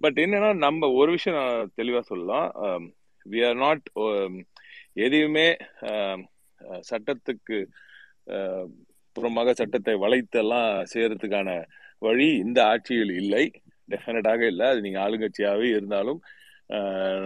பட் 0.04 0.18
என்னன்னா 0.24 0.50
நம்ம 0.66 0.90
ஒரு 1.00 1.12
விஷயம் 1.16 1.38
நான் 1.40 1.72
தெளிவா 1.80 2.02
சொல்லலாம். 2.12 2.48
வி 3.26 3.42
ஆர் 3.48 3.60
நாட் 3.66 3.86
எதையுமே 5.06 5.48
சட்டத்துக்கு 6.90 7.58
புறமாக 9.16 9.54
சட்டத்தை 9.60 9.94
வளைத்தெல்லாம் 10.04 10.70
செய்யறதுக்கான 10.94 11.50
வழி 12.06 12.28
இந்த 12.46 12.60
ஆட்சியில் 12.72 13.14
இல்லை. 13.22 13.44
டெஃபினட்டாக 13.90 14.42
இல்லை. 14.52 14.66
அது 14.72 14.80
நீங்க 14.86 15.00
ஆளுங்கட்சியாகவே 15.06 15.68
இருந்தாலும் 15.76 16.22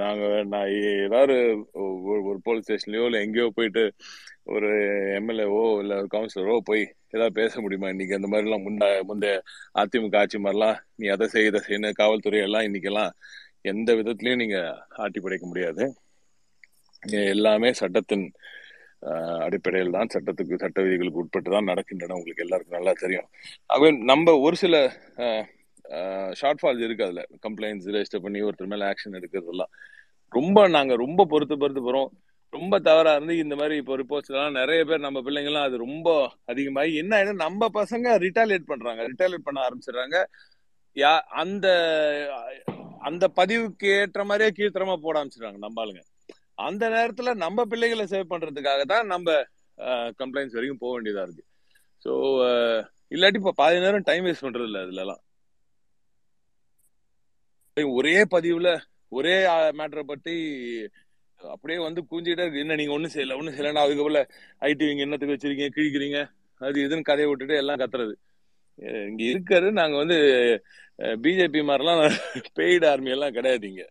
நாங்கள் 0.02 0.48
நான் 0.54 0.72
ஏதாவது 1.06 1.36
ஒரு 1.82 2.22
ஒரு 2.30 2.40
போலீஸ் 2.46 2.66
ஸ்டேஷன்லையோ 2.68 3.06
இல்லை 3.08 3.20
எங்கேயோ 3.26 3.48
போயிட்டு 3.58 3.84
ஒரு 4.56 4.70
எம்எல்ஏவோ 5.20 5.62
இல்லை 5.82 5.96
ஒரு 6.02 6.10
கவுன்சிலரோ 6.16 6.56
போய் 6.70 6.84
ஏதாவது 7.16 7.34
பேச 7.40 7.54
முடியுமா? 7.64 7.92
இன்னைக்கு 7.94 8.18
அந்த 8.18 8.30
மாதிரிலாம் 8.32 8.66
முன்ன 8.68 8.90
முந்தைய 9.10 9.36
அதிமுக 9.82 10.18
ஆட்சி 10.22 10.40
மாதிரிலாம் 10.46 10.78
நீ 11.00 11.08
அதை 11.16 11.28
செய் 11.34 11.50
இதை 11.50 11.62
செய்யணும் 11.68 11.98
காவல்துறை 12.02 12.42
எல்லாம் 12.48 12.68
இன்னைக்கெல்லாம் 12.68 13.14
எந்த 13.72 13.90
விதத்துலையும் 14.00 14.42
நீங்கள் 14.44 14.78
ஆட்டி 15.04 15.22
படைக்க 15.26 15.46
முடியாது. 15.52 15.86
எல்லாமே 17.36 17.70
சட்டத்தின் 17.82 18.28
அடிப்படையில் 19.46 19.96
தான் 19.98 20.12
சட்டத்துக்கு 20.14 20.62
சட்ட 20.64 20.80
விதிகளுக்கு 20.86 21.22
உட்பட்டு 21.24 21.50
தான் 21.56 21.70
நடக்கின்றன. 21.72 22.16
உங்களுக்கு 22.20 22.46
எல்லாருக்கும் 22.46 22.78
நல்லா 22.80 22.94
தெரியும். 23.04 23.28
ஆகவே 23.74 23.90
நம்ம 24.12 24.36
ஒரு 24.46 24.58
சில 24.64 24.76
ஷார்ட் 26.40 26.62
ஃபால்ஸ் 26.62 26.86
இருக்கு 26.86 27.06
அதுல. 27.08 27.22
கம்ப்ளைண்ட்ஸ் 27.46 27.90
ரெஜிஸ்டர் 27.96 28.24
பண்ணி 28.26 28.40
ஒருத்தர் 28.48 28.72
மேல 28.74 28.88
ஆக்ஷன் 28.94 29.18
எடுக்கிறதெல்லாம். 29.20 29.72
ரொம்ப 30.38 30.68
நாங்க 30.78 30.94
ரொம்ப 31.04 31.22
பொறுத்து 31.34 31.58
பொறுத்து 31.62 31.84
போறோம். 31.88 32.10
ரொம்ப 32.54 32.76
தவறா 32.88 33.14
இருந்து 33.18 33.36
இந்த 33.44 33.56
மாதிரி 33.60 33.76
இப்போ 33.82 33.94
ரிப்போர்ட்ஸ் 34.02 34.32
எல்லாம் 34.34 34.58
நிறைய 34.60 34.82
பேர் 34.90 35.06
நம்ம 35.06 35.20
பிள்ளைங்கலாம் 35.26 35.68
அது 35.70 35.78
ரொம்ப 35.86 36.10
அதிகமாகி 36.52 36.92
என்ன 37.02 37.14
ஆயிடும் 37.18 37.44
நம்ம 37.46 37.70
பசங்க 37.80 38.18
ரிட்டாலியேட் 38.26 38.70
பண்றாங்க. 38.72 39.02
ரிட்டாலியேட் 39.12 39.48
பண்ண 39.48 39.60
ஆரம்பிச்சிடுறாங்க. 39.68 40.18
யா 40.98 41.14
அந்த 41.42 41.68
அந்த 43.08 43.26
பதிவுக்கு 43.40 43.88
ஏற்ற 44.02 44.22
மாதிரியே 44.30 44.52
கீழ்த்தரமா 44.58 44.96
போட 45.04 45.16
ஆரம்பிச்சிடுறாங்க 45.20 45.60
நம்ம 45.66 45.82
ஆளுங்க. 45.84 46.04
அந்த 46.58 46.84
நேரத்துல 46.96 47.34
நம்ம 47.44 47.66
பிள்ளைகளை 47.72 48.06
சேவ் 48.14 48.32
பண்றதுக்காக 48.34 48.84
தான் 48.94 49.06
நம்ம 49.14 49.28
கம்ப்ளைண்ட்ஸ் 50.22 50.58
வரைக்கும் 50.58 50.84
போக 50.84 50.92
வேண்டியதா 50.96 51.24
இருக்கு. 51.28 51.44
ஸோ 52.06 52.12
இல்லாட்டி 53.16 53.40
இப்போ 53.42 53.54
பாதி 53.62 53.84
நேரம் 53.86 54.08
டைம் 54.10 54.26
வேஸ்ட் 54.28 54.46
பண்றது 54.46 54.70
இல்லை 54.70 54.82
இதுல 54.88 55.16
ஒரே 57.98 58.16
பதிவுல 58.34 58.70
ஒரே 59.12 59.36
மேட்டரை 59.80 60.04
பத்தி 60.12 60.36
அப்படியே 61.40 61.80
வந்து 61.86 62.02
கூஞ்சிட்டே 62.12 62.44
இருக்கு. 62.44 62.64
என்ன 62.64 62.78
நீங்க 62.80 62.94
ஒன்றும் 62.96 63.14
செய்யல 63.16 63.36
ஒன்றும் 63.40 63.56
செய்யலன்னா 63.56 63.84
அதுக்கப்புறம் 63.86 64.32
ஐடி 64.68 64.88
நீங்க 64.90 65.04
என்னத்துக்கு 65.06 65.36
வச்சிருக்கீங்க 65.36 65.76
கிழிக்கிறீங்க? 65.76 66.20
அது 66.62 66.78
இதுன்னு 66.86 67.10
கதையை 67.10 67.28
விட்டுட்டு 67.30 67.60
எல்லாம் 67.62 67.82
கத்துறது. 67.82 68.14
இங்க 69.10 69.24
இருக்கிறது 69.32 69.70
நாங்க 69.82 69.96
வந்து 70.04 70.18
பிஜேபி 71.24 71.62
மாதிரிலாம் 71.70 72.02
பெய்டு 72.60 72.86
ஆர்மி 72.92 73.14
எல்லாம் 73.16 73.36
கிடையாது 73.38 73.66
இங்க. 73.72 73.84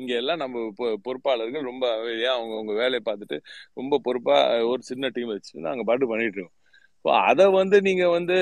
இங்க 0.00 0.12
எல்லாம் 0.20 0.42
நம்ம 0.42 0.58
பொ- 0.78 0.96
பொறுப்பாளர்கள் 1.06 1.68
ரொம்ப 1.70 1.84
அமைதியா 1.96 2.32
அவங்க 2.36 2.54
அவங்க 2.54 2.72
வேலையை 2.80 3.02
பார்த்துட்டு 3.08 3.36
ரொம்ப 3.80 4.00
பொறுப்பா 4.06 4.36
ஒரு 4.70 4.82
சின்ன 4.90 5.10
டீம் 5.16 5.32
வச்சு 5.34 5.54
நாங்க 5.68 5.82
பாட்டு 5.88 6.10
பண்ணிட்டு 6.12 6.38
இருக்கோம். 6.38 6.56
இப்போ 6.98 7.12
அதை 7.30 7.46
வந்து 7.52 7.76
நீங்க 7.88 8.04
வந்து 8.08 8.36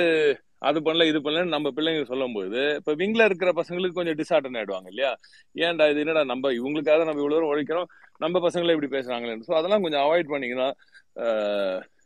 அது 0.69 0.79
பண்ணல 0.81 1.05
இது 1.11 1.19
பண்ணலன்னு 1.19 1.55
நம்ம 1.57 1.69
பிள்ளைங்க 1.77 2.05
சொல்லும்போது 2.05 2.61
இப்ப 2.79 2.93
விங்ல 2.95 3.25
இருக்கிற 3.25 3.51
பசங்களுக்கு 3.53 3.99
கொஞ்சம் 3.99 4.19
டிசார்டன் 4.21 4.57
ஆயிடுவாங்க 4.61 4.89
இல்லையா? 4.93 5.11
ஏன்டா 5.57 5.85
இது 5.93 6.03
என்னடா 6.05 6.23
நம்ம 6.25 6.51
இவங்களுக்காக 6.59 7.05
நம்ம 7.09 7.23
இவ்வளவு 7.23 7.37
தூரம் 7.37 7.53
உழைக்கிறோம் 7.53 7.89
நம்ம 8.17 8.41
பசங்களே 8.47 8.75
இப்படி 8.77 8.91
பேசுறாங்களேன்னு. 8.97 9.47
ஸோ 9.49 9.55
அதெல்லாம் 9.61 9.85
கொஞ்சம் 9.87 10.05
அவாய்ட் 10.07 10.33
பண்ணீங்கன்னா 10.33 10.69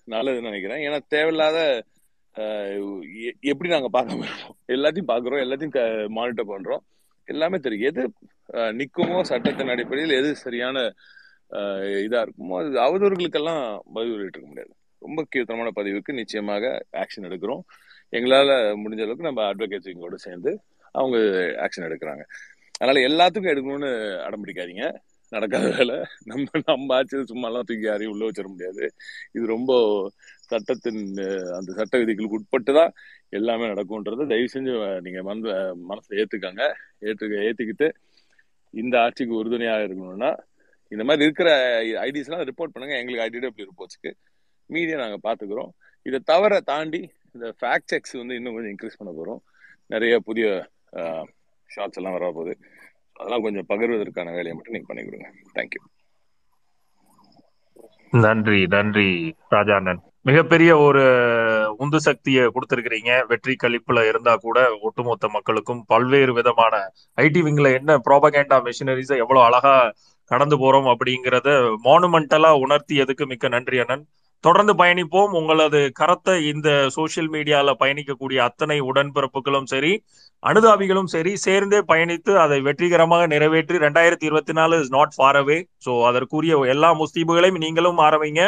நல்லதுன்னு 0.08 0.48
நினைக்கிறேன். 0.50 0.82
ஏன்னா 0.86 0.98
தேவையில்லாத 1.14 1.58
எ- 3.26 3.38
எப்படி 3.52 3.68
நாங்க 3.68 3.88
பார்க்க 3.96 4.18
முடியும் 4.18 4.44
எல்லாத்தையும் 4.74 5.10
பாக்குறோம் 5.12 5.42
எல்லாத்தையும் 5.44 5.74
மானிட்டர் 6.18 6.52
பண்றோம். 6.52 6.82
எல்லாமே 7.28 7.58
தெரியும். 7.58 7.88
எது 7.88 8.02
நிற்குமோ 8.78 9.18
சட்டத்தின் 9.24 9.68
அடிப்படையில் 9.68 10.18
எது 10.20 10.30
சரியான 10.44 10.78
ஆஹ், 11.50 11.86
இதா 12.04 12.20
இருக்குமோ 12.24 12.54
அது 12.60 12.78
அவதூறுகளுக்கெல்லாம் 12.84 13.64
பதில் 13.92 14.22
இருக்க 14.22 14.46
முடியாது. 14.46 14.70
ரொம்ப 15.02 15.20
கீழ்த்தனமான 15.32 15.70
பதிவுக்கு 15.78 16.12
நிச்சயமாக 16.12 16.64
ஆக்ஷன் 17.02 17.26
எடுக்கிறோம். 17.28 17.62
எங்களால 18.12 18.50
முடிஞ்ச 18.82 19.02
அளவுக்கு 19.02 19.28
நம்ம 19.28 19.42
அட்வொகேட்ஸிங்கோட 19.50 20.16
சேர்ந்து 20.18 20.50
அவங்க 20.94 21.16
ஆக்ஷன் 21.64 21.86
எடுக்கிறாங்க. 21.88 22.24
அதனால 22.80 23.00
எல்லாத்துக்கும் 23.08 23.52
எடுக்கணும்னு 23.52 23.90
அடம் 24.24 24.42
பிடிக்காதீங்க. 24.42 24.86
நடக்காத 25.34 25.66
வேலை. 25.78 25.96
நம்ம 26.30 26.60
நம்ம 26.68 26.94
ஆட்சி 26.98 27.22
சும்மாலாம் 27.32 27.66
தூக்கி 27.68 27.86
யாரையும் 27.88 28.12
உள்ள 28.14 28.22
வச்சிட 28.28 28.48
முடியாது. 28.52 28.84
இது 29.36 29.44
ரொம்ப 29.54 29.72
சட்டத்தின் 30.52 31.02
அந்த 31.58 31.70
சட்ட 31.78 32.00
விதிகளுக்கு 32.02 32.38
உட்பட்டு 32.38 32.72
தான் 32.78 32.92
எல்லாமே 33.38 33.70
நடக்கும்ன்றதை 33.72 34.26
தயவு 34.32 34.52
செஞ்சு 34.54 34.72
நீங்க 35.06 35.20
மனத 35.28 35.54
மனசை 35.90 36.12
ஏத்துக்கங்க. 36.22 36.64
ஏத்துக்க 37.08 37.46
ஏத்துக்கிட்டு 37.48 37.88
இந்த 38.82 38.94
ஆட்சிக்கு 39.04 39.38
உறுதுணையாக 39.40 39.86
இருக்கணும்னா 39.86 40.32
இந்த 40.92 41.02
மாதிரி 41.08 41.26
இருக்கிற 41.26 41.50
ஐடிஸ் 42.06 42.28
எல்லாம் 42.28 42.46
ரிப்போர்ட் 42.50 42.74
பண்ணுங்க. 42.74 42.94
எங்களுக்கு 43.00 43.24
ஐடிடபிள்யூ 43.28 43.68
ரிப்போர்ட்ஸ்க்கு 43.70 44.10
மீதியை 44.70 44.98
நாங்கள் 45.02 45.24
பார்த்துக்கிறோம் 45.26 45.72
இதை 46.08 46.18
தவிர 46.30 46.54
தாண்டி 46.70 47.00
இந்த 47.34 47.46
ஃபேக்ட் 47.60 47.90
செக்ஸ் 47.92 48.14
வந்து 48.20 48.36
இன்னும் 48.38 48.54
கொஞ்சம் 48.56 48.72
இன்க்ரீஸ் 48.72 48.98
பண்ண 49.00 49.10
போகிறோம் 49.18 49.40
நிறைய 49.94 50.14
புதிய 50.28 50.46
ஷார்ட்ஸ் 51.70 51.98
எல்லாம் 52.00 52.16
வரப்போகுது. 52.16 52.54
அதெல்லாம் 53.22 53.44
கொஞ்சம் 53.46 53.68
பகிர்வதற்கான 53.72 54.34
வேலையை 54.38 54.54
மட்டும் 54.56 54.76
நீங்க 54.76 54.90
பண்ணி 54.90 55.04
கொடுங்க. 55.06 55.28
தேங்க்யூ 55.56 55.82
நன்றி 58.12 58.60
நன்றி 58.74 59.10
ராஜாண்ணன் 59.54 60.00
மிகப்பெரிய 60.28 60.70
ஒரு 60.86 61.02
உந்து 61.82 61.98
சக்தியை 62.06 62.42
கொடுத்திருக்கிறீங்க. 62.54 63.12
வெற்றி 63.30 63.54
கழிப்புல 63.56 64.02
இருந்தா 64.10 64.34
கூட 64.44 64.58
ஒட்டுமொத்த 64.86 65.28
மக்களுக்கும் 65.36 65.82
பல்வேறு 65.92 66.32
விதமான 66.38 66.74
ஐடி 67.18 67.40
விங்ல 67.46 67.70
என்ன 67.78 67.96
ப்ராபகேண்டா 68.06 68.58
மிஷினரிஸை 68.68 69.16
எவ்வளவு 69.24 69.46
அழகா 69.48 69.74
கடந்து 70.30 70.56
போறோம் 70.62 70.88
அப்படிங்கறத 70.92 71.48
மானுமெண்டலா 71.86 72.50
உணர்த்தியதுக்கு 72.64 73.24
மிக்க 73.32 73.48
நன்றி 73.56 73.78
அண்ணன்? 73.84 74.04
தொடர்ந்து 74.44 74.72
பயணிப்போம். 74.80 75.32
உங்களது 75.40 75.80
கரத்தை 76.00 76.34
இந்த 76.52 76.68
சோசியல் 76.96 77.30
மீடியால 77.34 77.74
பயணிக்கக்கூடிய 77.82 78.38
அத்தனை 78.48 78.78
உடன்பிறப்புகளும் 78.90 79.68
சரி 79.72 79.92
அனுதாபிகளும் 80.42 81.10
சரி 81.14 81.32
சேர்ந்தே 81.46 81.80
பயணித்து 81.90 82.32
அதை 82.44 82.58
வெற்றிகரமாக 82.68 83.26
நிறைவேற்றி 83.34 83.76
ரெண்டாயிரத்தி 83.84 84.26
இருபத்தி 84.28 84.54
நாலு 84.58 84.74
is 84.82 84.92
not 84.96 85.14
far 85.16 85.38
away 85.42 85.58
so 85.84 85.92
அதற்குரிய 86.08 86.54
எல்லா 86.74 86.90
முஸ்தீபுகளையும் 87.02 87.62
நீங்களும் 87.64 88.00
ஆரம்பிங்க. 88.06 88.42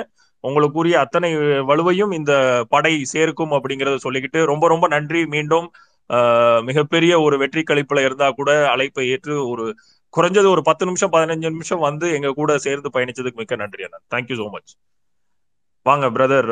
உங்களுக்குரிய 0.44 0.96
அத்தனை 1.04 1.30
வலுவையும் 1.70 2.12
இந்த 2.18 2.32
படை 2.74 2.94
சேர்க்கும் 3.14 3.54
அப்படிங்கறத 3.58 3.98
சொல்லிக்கிட்டு 4.06 4.40
ரொம்ப 4.52 4.64
ரொம்ப 4.72 4.86
நன்றி. 4.94 5.20
மீண்டும் 5.34 5.68
மிகப்பெரிய 6.68 7.12
ஒரு 7.26 7.36
வெற்றி 7.42 7.62
கழிப்புல 7.68 8.02
இருந்தா 8.06 8.26
கூட 8.40 8.50
அழைப்பை 8.72 9.04
ஏற்று 9.14 9.34
ஒரு 9.52 9.64
குறைஞ்சது 10.14 10.48
ஒரு 10.54 10.62
பத்து 10.68 10.84
நிமிஷம் 10.88 11.12
பதினஞ்சு 11.14 11.48
நிமிஷம் 11.54 11.84
வந்து 11.88 12.08
எங்க 12.18 12.34
கூட 12.40 12.58
சேர்ந்து 12.66 12.94
பயணிச்சதுக்கு 12.96 13.40
மிக்க 13.42 13.56
நன்றி 13.62 13.86
அண்ணன் 13.86 14.04
தேங்க்யூ 14.14 14.36
ஸோ 14.42 14.48
மச் 14.56 14.74
வாங்க 15.86 16.06
பிரதர் 16.12 16.50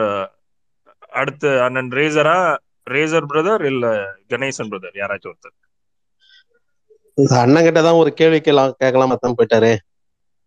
அடுத்து 1.13 1.51
அண்ணன் 1.65 1.91
ரேசரா 1.93 2.37
ரேசர் 2.87 3.29
பிரதர் 3.29 3.65
இல்ல 3.67 3.87
கணேசன் 4.31 4.71
பிரதர் 4.71 4.99
யாராச்சும் 5.01 5.33
ஒருத்தர். 5.33 5.57
அண்ணன் 7.39 7.67
கிட்ட 7.67 7.81
தான் 7.83 8.01
ஒரு 8.01 8.11
கேள்வி 8.15 8.39
கேட்கலாம் 8.39 8.75
கேட்கலாம் 8.81 9.15
தான் 9.17 9.37
போயிட்டாரு 9.39 9.73